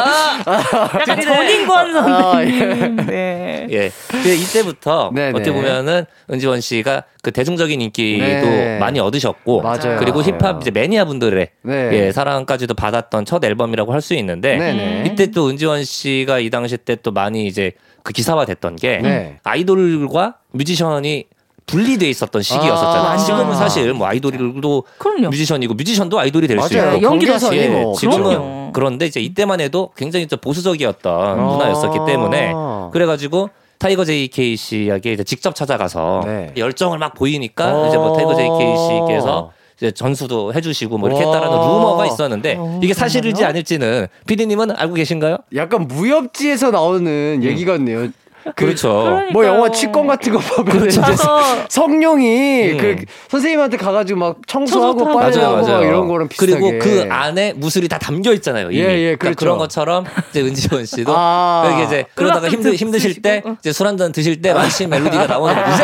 [0.45, 2.59] 약간 전인권 아, 예.
[2.59, 2.95] 선배님.
[3.07, 3.67] 네.
[3.71, 3.91] 예.
[4.09, 5.29] 그 이때부터 네네.
[5.31, 8.77] 어떻게 보면은 은지원 씨가 그 대중적인 인기도 네.
[8.79, 9.97] 많이 얻으셨고 맞아요.
[9.99, 10.21] 그리고.
[10.27, 11.89] 힙합 이제 매니아 분들의 네.
[11.93, 15.03] 예, 사랑까지도 받았던 첫 앨범이라고 할 수 있는데 네네.
[15.07, 17.71] 이때 또 은지원 씨가 이 당시 때 또 많이 이제
[18.07, 19.37] 그 기사화됐던 게 네.
[19.43, 21.25] 아이돌과 뮤지션이
[21.65, 23.11] 분리돼 있었던 시기였었잖아요.
[23.11, 23.55] 아, 지금은.
[23.57, 25.27] 사실 뭐 아이돌도 그럼요.
[25.29, 26.73] 뮤지션이고 뮤지션도 아이돌이 될 수.
[26.73, 27.93] 있고 예, 뭐.
[27.93, 28.71] 지금은 그럼요.
[28.71, 31.35] 그런데 이제 이때만 해도 굉장히 좀 보수적이었던 아.
[31.35, 32.53] 문화였었기 때문에
[32.93, 36.53] 그래가지고 타이거 JK 씨에게 직접 찾아가서 네.
[36.55, 37.87] 열정을 막 보이니까 어.
[37.89, 39.51] 이제 뭐 타이거 JK 씨께서
[39.95, 41.33] 전수도 해주시고 뭐 이렇게 와.
[41.33, 43.45] 했다라는 루머가 있었는데 어, 이게 사실일지?
[43.45, 45.37] 아닐지는 PD님은 알고 계신가요?
[45.55, 48.07] 약간 무협지에서 나오는 얘기 같네요.
[48.55, 48.87] 그, 그렇죠.
[49.33, 49.71] 뭐 영화 그러니까요.
[49.73, 51.01] 취권 같은 거 보면 그렇죠.
[51.01, 51.23] 이제
[51.69, 52.77] 성룡이 음.
[52.77, 52.95] 그
[53.29, 55.13] 선생님한테 가가지고 막 청소하고.
[55.17, 56.53] 빨래하고 막 이런 거랑 비슷하게.
[56.53, 58.71] 그리고 그 안에 무술이 다 담겨 있잖아요.
[58.71, 58.79] 이미.
[58.79, 59.35] 예, 예, 그러니까 그렇죠.
[59.37, 61.67] 그런 것처럼 이제 은지원 씨도 아.
[61.69, 63.57] 그게 이제 그러다가 힘드 듣- 힘드실 때 드시고.
[63.59, 65.75] 이제 술 한 잔 드실 때 마치 멜로디가 나오는 거죠.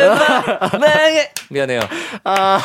[0.00, 1.80] 발 나에게 미안해요.
[2.24, 2.60] 아,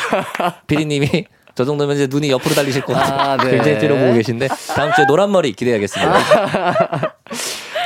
[0.66, 3.30] 피디님이 저 정도면 이제 눈이 옆으로 달리실 것 같아요.
[3.30, 3.50] 아, 네.
[3.50, 6.12] 굉장히 들어보고 계신데 다음 주에 노란 머리 기대하겠습니다.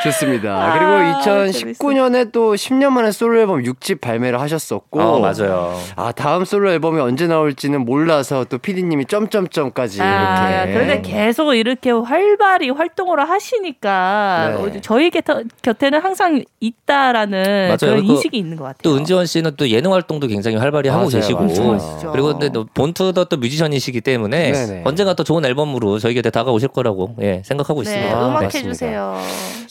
[0.04, 0.54] 좋습니다.
[0.54, 5.00] 아, 그리고 2019년에 또 10년 만에 솔로 앨범 6집 발매를 하셨었고.
[5.00, 5.78] 어, 맞아요.
[5.96, 10.72] 아, 다음 솔로 앨범이 언제 나올지는 몰라서 또 PD님이 점점점까지 아, 이렇게.
[10.72, 14.76] 그런데 계속 이렇게 활발히 활동을 하시니까 네.
[14.78, 15.24] 어, 저희 곁,
[15.62, 17.76] 곁에는 항상 있다라는 맞아요.
[17.94, 18.80] 그런 인식이 있는 것 같아요.
[18.82, 22.12] 또 은지원 씨는 또 예능 활동도 굉장히 활발히 하고 맞아요, 계시고 맞아요.
[22.12, 24.82] 그리고 근데 또 본투도 또 뮤지션이시기 때문에 네네.
[24.84, 28.16] 언젠가 또 좋은 앨범으로 저희 곁에 다가오실 거라고 예, 생각하고 네, 있습니다.
[28.16, 28.68] 아, 음악 맞습니다.
[28.68, 29.20] 해주세요.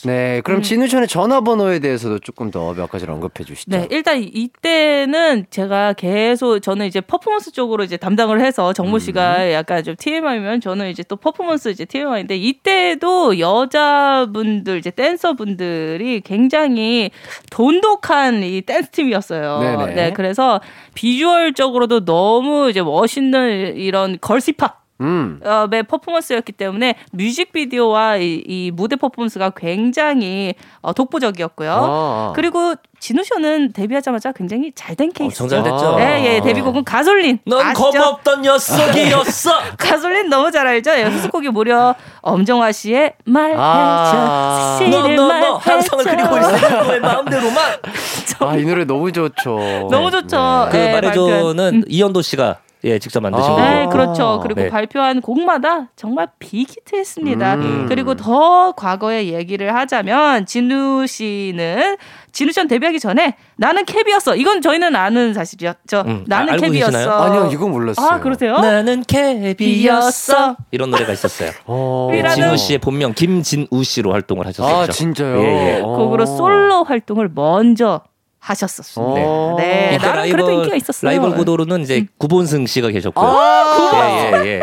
[0.04, 3.70] 네, 그럼 진우션의 전화번호에 대해서도 조금 더 몇 가지를 언급해 주시죠.
[3.70, 8.98] 네, 일단 이때는 제가 계속 저는 이제 퍼포먼스 쪽으로 이제 담당을 해서 정모 음.
[8.98, 17.10] 씨가 약간 좀 TMI면 저는 이제 또 퍼포먼스 이제 TMI인데 이때도 여자분들 이제 댄서분들이 굉장히
[17.50, 19.58] 돈독한 이 댄스 팀이었어요.
[19.58, 19.94] 네네.
[19.94, 20.60] 네, 그래서
[20.94, 25.40] 비주얼적으로도 너무 이제 멋있는 이런 걸시팝 음.
[25.44, 31.70] 어, 의 퍼포먼스였기 때문에 뮤직비디오와 이, 이 무대 퍼포먼스가 굉장히 어, 독보적이었고요.
[31.72, 32.32] 아.
[32.34, 35.42] 그리고 진우 씨는 데뷔하자마자 굉장히 잘 된 케이스.
[35.42, 35.96] 엄청 잘 됐죠.
[36.00, 37.38] 예, 예, 데뷔곡은 가솔린.
[37.44, 37.74] 넌?
[37.74, 39.50] 겁없던 녀석이었어.
[39.76, 40.90] 가솔린 너무 잘 알죠?
[40.92, 43.60] 예, 후속곡이 무려 엄정화 씨의 말해줘.
[43.60, 44.78] 아.
[44.90, 45.56] 너너너.
[45.56, 46.82] 항상을 그리고 있어.
[46.84, 47.76] 너의 마음대로만.
[48.40, 49.88] 아, 이 노래 너무 좋죠.
[49.90, 50.68] 너무 좋죠.
[50.70, 53.54] 그 예, 말해줘는 이현도 씨가 예 직접 만드신 아.
[53.56, 53.60] 거고.
[53.62, 54.40] 네, 그렇죠.
[54.42, 54.68] 그리고 네.
[54.68, 57.54] 발표한 곡마다 정말 빅히트했습니다.
[57.54, 57.86] 음.
[57.88, 61.96] 그리고 더 과거의 얘기를 하자면 진우 씨는
[62.32, 64.36] 진우 씨는 데뷔하기 전에 나는 캡이었어.
[64.36, 66.04] 이건 저희는 아는 사실이었죠.
[66.06, 66.90] 음, 나는 아, 캡이었어.
[66.90, 67.10] 계시나요?
[67.12, 68.06] 아니요, 이건 몰랐어요.
[68.06, 68.58] 아, 그러세요?
[68.58, 70.56] 나는 캡이었어.
[70.70, 71.50] 이런 노래가 있었어요.
[71.66, 72.08] 어.
[72.12, 74.76] 네, 이라는- 진우 씨의 본명 김진우 씨로 활동을 하셨었죠.
[74.76, 75.38] 아, 진짜요?
[75.42, 75.80] 예, 예.
[75.82, 75.86] 어.
[75.96, 78.02] 곡으로 솔로 활동을 먼저
[78.46, 79.22] 하셨었습니다.
[79.26, 79.56] 어.
[79.58, 81.10] 네, 이때 나는 그래도 인기가 있었어요.
[81.10, 83.26] 라이벌 구도로는 이제 구본승 씨가 계셨고요.
[83.26, 84.60] 아, 예, 예, 예.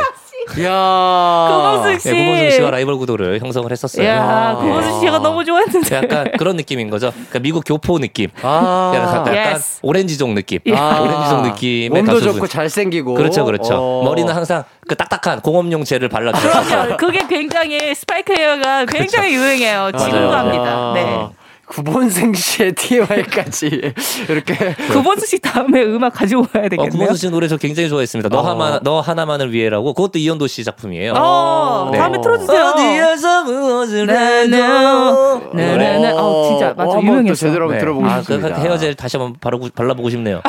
[0.65, 1.47] 야.
[1.51, 2.09] 구본승 씨.
[2.09, 4.07] 예, 구본승 씨와 라이벌 구도를 형성을 했었어요.
[4.07, 5.95] 야, 구본승 씨가 너무 좋아했는데.
[5.95, 7.11] 약간 그런 느낌인 거죠.
[7.11, 8.29] 그러니까 미국 교포 느낌.
[8.41, 8.91] 아.
[8.95, 9.79] 약간, 약간 Yes.
[9.81, 10.59] 오렌지족 느낌.
[10.75, 10.99] 아.
[11.01, 12.33] 오렌지족 느낌의 몸도 가수분.
[12.35, 13.13] 좋고 잘생기고.
[13.15, 13.75] 그렇죠, 그렇죠.
[13.75, 14.03] 어.
[14.03, 16.81] 머리는 항상 그 딱딱한 공업용 젤을 발라주셨어요.
[16.83, 16.97] 그렇죠.
[16.97, 19.91] 그게 굉장히 스파이크 헤어가 굉장히 유행해요.
[19.97, 20.31] 지금도.
[20.33, 20.63] 합니다.
[20.67, 20.91] 아.
[20.95, 21.27] 네.
[21.65, 23.93] 구본승 씨의 TMI까지
[24.29, 26.89] 이렇게 구본수 씨 다음에 음악 가지고 와야 어, 되겠네요.
[26.91, 28.29] 구본수 씨 노래 저 굉장히 좋아했습니다.
[28.29, 28.41] 너, 어.
[28.41, 31.13] 하나, 너 하나만을 위해라고 그것도 이현도 씨 작품이에요.
[31.15, 31.97] 어, 네.
[31.97, 32.63] 다음에 틀어주세요.
[32.65, 34.57] 어디에서 무엇을 네, 네.
[34.61, 36.11] 해도 네, 네, 네.
[36.11, 37.35] 어, 진짜 맞아 어, 유명했어.
[37.35, 37.79] 제대로 한번 네.
[37.79, 38.61] 들어보고 아, 그 싶습니다.
[38.61, 40.41] 헤어젤 다시 한번 바르고, 발라보고 싶네요.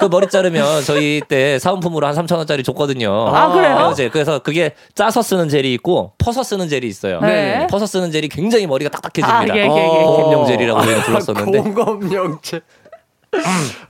[0.00, 3.28] 그 머리 자르면 저희 때 사은품으로 한 3,000원짜리 줬거든요.
[3.28, 3.76] 아, 그래요?
[3.76, 4.10] 헤어젤.
[4.10, 7.20] 그래서 그게 짜서 쓰는 젤이 있고 퍼서 쓰는 젤이 있어요.
[7.20, 7.66] 네.
[7.70, 9.52] 퍼서 쓰는 젤이 굉장히 머리가 딱딱해집니다.
[9.52, 10.16] 아, 예, 예, 예, 예.
[10.16, 11.58] 공업용 젤이라고 저희는 불렀었는데.
[11.58, 12.60] 공검영체.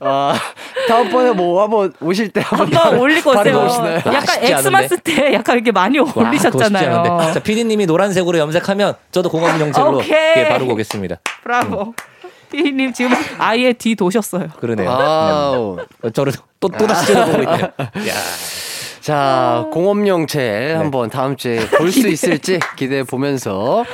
[0.01, 0.35] 아,
[0.89, 2.99] 다음번에 뭐 한번 오실 때 한번 한번.
[3.67, 4.01] 오시나요?
[4.05, 7.33] 와, 약간 엑스마스 때 약간 이렇게 많이 올리셨잖아요.
[7.33, 10.33] 자, 피디님이 노란색으로 염색하면 저도 공업용 젤로 오케이.
[10.45, 11.17] 예, 바르고 오겠습니다.
[11.45, 11.95] 브라보.
[12.51, 14.49] 피디님 지금 아예 뒤 도셨어요.
[14.61, 14.91] 그러네요.
[14.91, 15.79] 아우.
[16.03, 17.61] 어, 저를 또, 또 다시 째려보고 있네요.
[17.79, 18.15] 야.
[19.01, 23.85] 자, 공업용 젤 한번 다음 주에 볼 수 있을지 기대해 보면서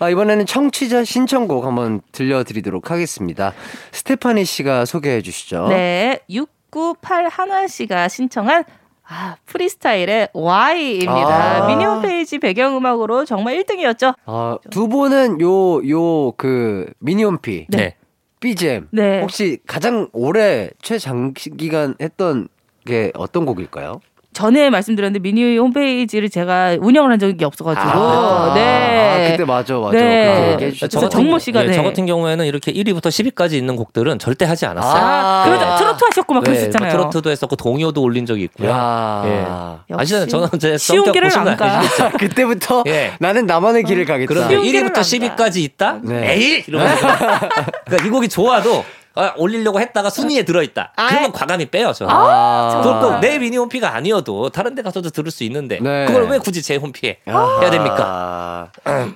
[0.00, 3.52] 아, 이번에는 청취자 신청곡 한번 들려드리도록 하겠습니다.
[3.92, 5.68] 스테파니 씨가 소개해 주시죠.
[5.68, 8.64] 네, 698 한화 씨가 신청한
[9.10, 11.64] 아, 프리스타일의 Y입니다.
[11.64, 11.66] 아.
[11.66, 14.14] 미니 홈 페이지 배경음악으로 정말 1등이었죠.
[14.26, 17.66] 아, 두 분은 요, 요, 그, 미니홈피.
[17.70, 17.96] 네.
[18.40, 18.88] BGM.
[18.92, 19.20] 네.
[19.22, 22.48] 혹시 가장 오래 최장기간 했던
[22.84, 24.00] 게 어떤 곡일까요?
[24.34, 29.26] 전에 말씀드렸는데 미니 홈페이지를 제가 운영을 한 적이 없어가지고 아, 네.
[29.26, 29.98] 아, 그때 맞아, 맞아.
[29.98, 30.56] 네.
[30.58, 31.72] 그래서 정모 씨가 예, 네.
[31.72, 35.02] 저 같은 경우에는 이렇게 1위부터 10위까지 있는 곡들은 절대 하지 않았어요.
[35.02, 36.92] 아, 그러다 트로트 하셨고 막 네, 그러셨잖아요.
[36.92, 38.70] 뭐 트로트도 했었고 동요도 올린 적이 있고요.
[38.70, 39.22] 야.
[39.26, 39.94] 예.
[39.94, 40.26] 역시 아시잖아요.
[40.28, 41.80] 저는 제 쉬운 길을 안 가.
[42.20, 43.14] 그때부터 예.
[43.18, 44.48] 나는 나만의 길을 가겠다.
[44.48, 45.98] 쉬운 길을 1위부터 안 10위까지 있다?
[46.02, 46.20] 네.
[46.20, 47.06] 매일 이러면서
[47.86, 48.97] 그러니까 이 곡이 좋아도 아,
[49.36, 50.92] 올리려고 했다가 순위에 들어있다.
[50.96, 51.92] 그러면 과감히 빼요.
[51.92, 52.12] 저는.
[52.14, 56.06] 아, 그것도 내 미니 홈피가 아니어도 다른 데 가서도 들을 수 있는데 네.
[56.06, 57.58] 그걸 왜 굳이 제 홈피에 아.
[57.60, 58.70] 해야 됩니까?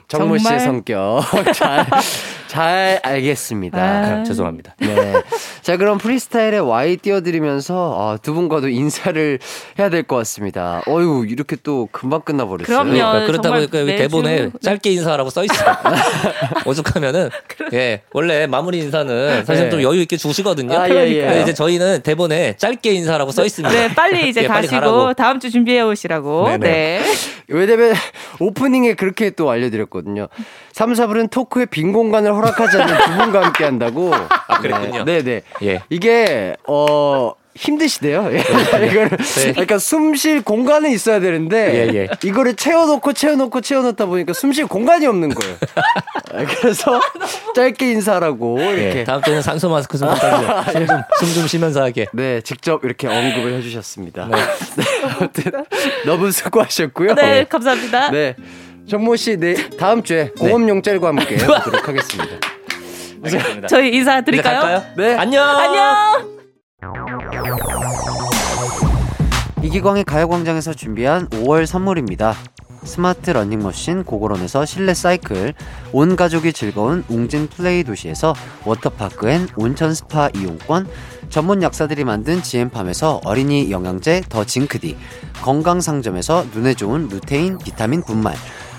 [0.08, 0.60] 정모 씨의.
[0.60, 1.22] 성격
[1.54, 1.86] 잘,
[2.56, 3.78] 잘 알겠습니다.
[3.80, 4.22] 아.
[4.24, 4.74] 죄송합니다.
[4.78, 5.14] 네.
[5.62, 9.38] 자, 그럼 프리스타일의 Y 띄워드리면서 아, 두 분과도 인사를
[9.78, 10.82] 해야 될 것 같습니다.
[10.86, 12.76] 어유 이렇게 또 금방 끝나버렸어요.
[12.76, 12.90] 그럼요.
[12.92, 14.50] 그러니까 그렇다 보니까 여기 매주- 대본에 네.
[14.60, 15.74] 짧게 인사라고 써 있어요.
[16.66, 17.30] 오죽하면은
[17.72, 19.70] 예 원래 마무리 인사는 사실 네.
[19.70, 20.76] 좀 여유 있게 주시거든요.
[20.76, 20.94] 아, 예,
[21.36, 21.40] 예.
[21.42, 23.74] 이제 저희는 대본에 짧게 인사라고 써 있습니다.
[23.74, 25.14] 네, 빨리 이제 예, 빨리 가시고 가라고.
[25.14, 26.48] 다음 주 준비해 오시라고.
[26.48, 26.58] 네네.
[26.58, 27.02] 네.
[27.48, 27.94] 왜냐면
[28.40, 30.28] 오프닝에 그렇게 또 알려드렸거든요.
[30.72, 34.12] 3, 4부는 토크에 빈 공간을 허락하지 않는 두 분과 함께 한다고.
[34.14, 35.04] 아, 그랬군요.
[35.04, 35.42] 네, 네.
[35.62, 35.82] 예.
[35.88, 38.30] 이게, 어, 힘드시대요.
[38.32, 38.38] 예.
[38.86, 39.10] 이거를
[39.52, 42.08] 그러니까 숨 쉴 공간은 있어야 되는데 예, 예.
[42.24, 45.56] 이거를 채워놓고 채워놓고 채워놓다 보니까 숨 쉴 공간이 없는 거예요.
[46.32, 46.98] 아, 그래서
[47.54, 50.64] 짧게 인사라고 이렇게 예, 다음 주에는 산소 마스크 좀 부탁드려요.
[50.72, 51.02] 숨좀
[51.34, 52.06] 숨 쉬면서 하게.
[52.14, 54.28] 네 직접 이렇게 언급을 해주셨습니다.
[54.30, 54.36] 네.
[55.18, 55.52] 아무튼
[56.06, 57.14] 너무 수고하셨고요.
[57.16, 58.10] 네, 감사합니다.
[58.12, 58.34] 네.
[58.88, 62.36] 정모 씨, 네, 다음 주에 공업용 짤과 함께 보도록 하겠습니다.
[63.24, 63.68] 알겠습니다.
[63.68, 64.82] 저희 인사드릴까요?
[64.96, 65.14] 네.
[65.16, 65.44] 안녕.
[65.48, 66.42] 안녕.
[69.62, 72.34] 이기광의 가요광장에서 준비한 5월 선물입니다.
[72.84, 75.54] 스마트 러닝머신 고고런에서 실내 사이클,
[75.92, 80.88] 온 가족이 즐거운 웅진 플레이 도시에서 워터파크 and 온천 스파 이용권,
[81.30, 84.96] 전문 약사들이 만든 지엠팜에서 어린이 영양제 더 징크디,
[85.42, 88.34] 건강상점에서 눈에 좋은 루테인 비타민 분말,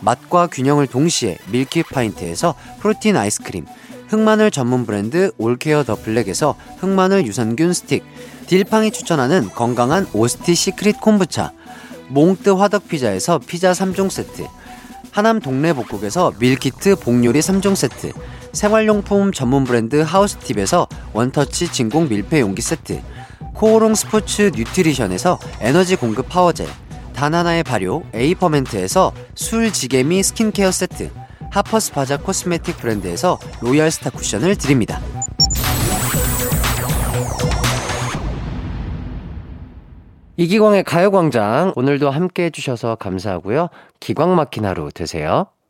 [0.00, 3.66] 맛과 균형을 동시에 밀키파인트에서 프로틴 아이스크림,
[4.08, 8.04] 흑마늘 전문 브랜드 올케어 더 블랙에서 흑마늘 유산균 스틱,
[8.46, 11.52] 딜팡이 추천하는 건강한 오스티 시크릿 콤부차,
[12.08, 14.46] 몽뜨 화덕 피자에서 피자 3종 세트,
[15.10, 18.12] 하남 동네 복국에서 밀키트 복요리 3종 세트,
[18.52, 23.02] 생활용품 전문 브랜드 하우스팁에서 원터치 진공 밀폐 용기 세트,
[23.54, 26.66] 코오롱 스포츠 뉴트리션에서 에너지 공급 파워젤,
[27.18, 31.10] 단 하나의 발효 에이퍼멘트에서 술 지게미 스킨케어 세트,
[31.50, 35.00] 하퍼스 바자 코스메틱 브랜드에서 로얄 스타 쿠션을 드립니다.
[40.36, 43.66] 이기광의 가요광장 오늘도 함께 해주셔서 감사하고요.
[43.98, 45.48] 기광 막힌 하루 되세요.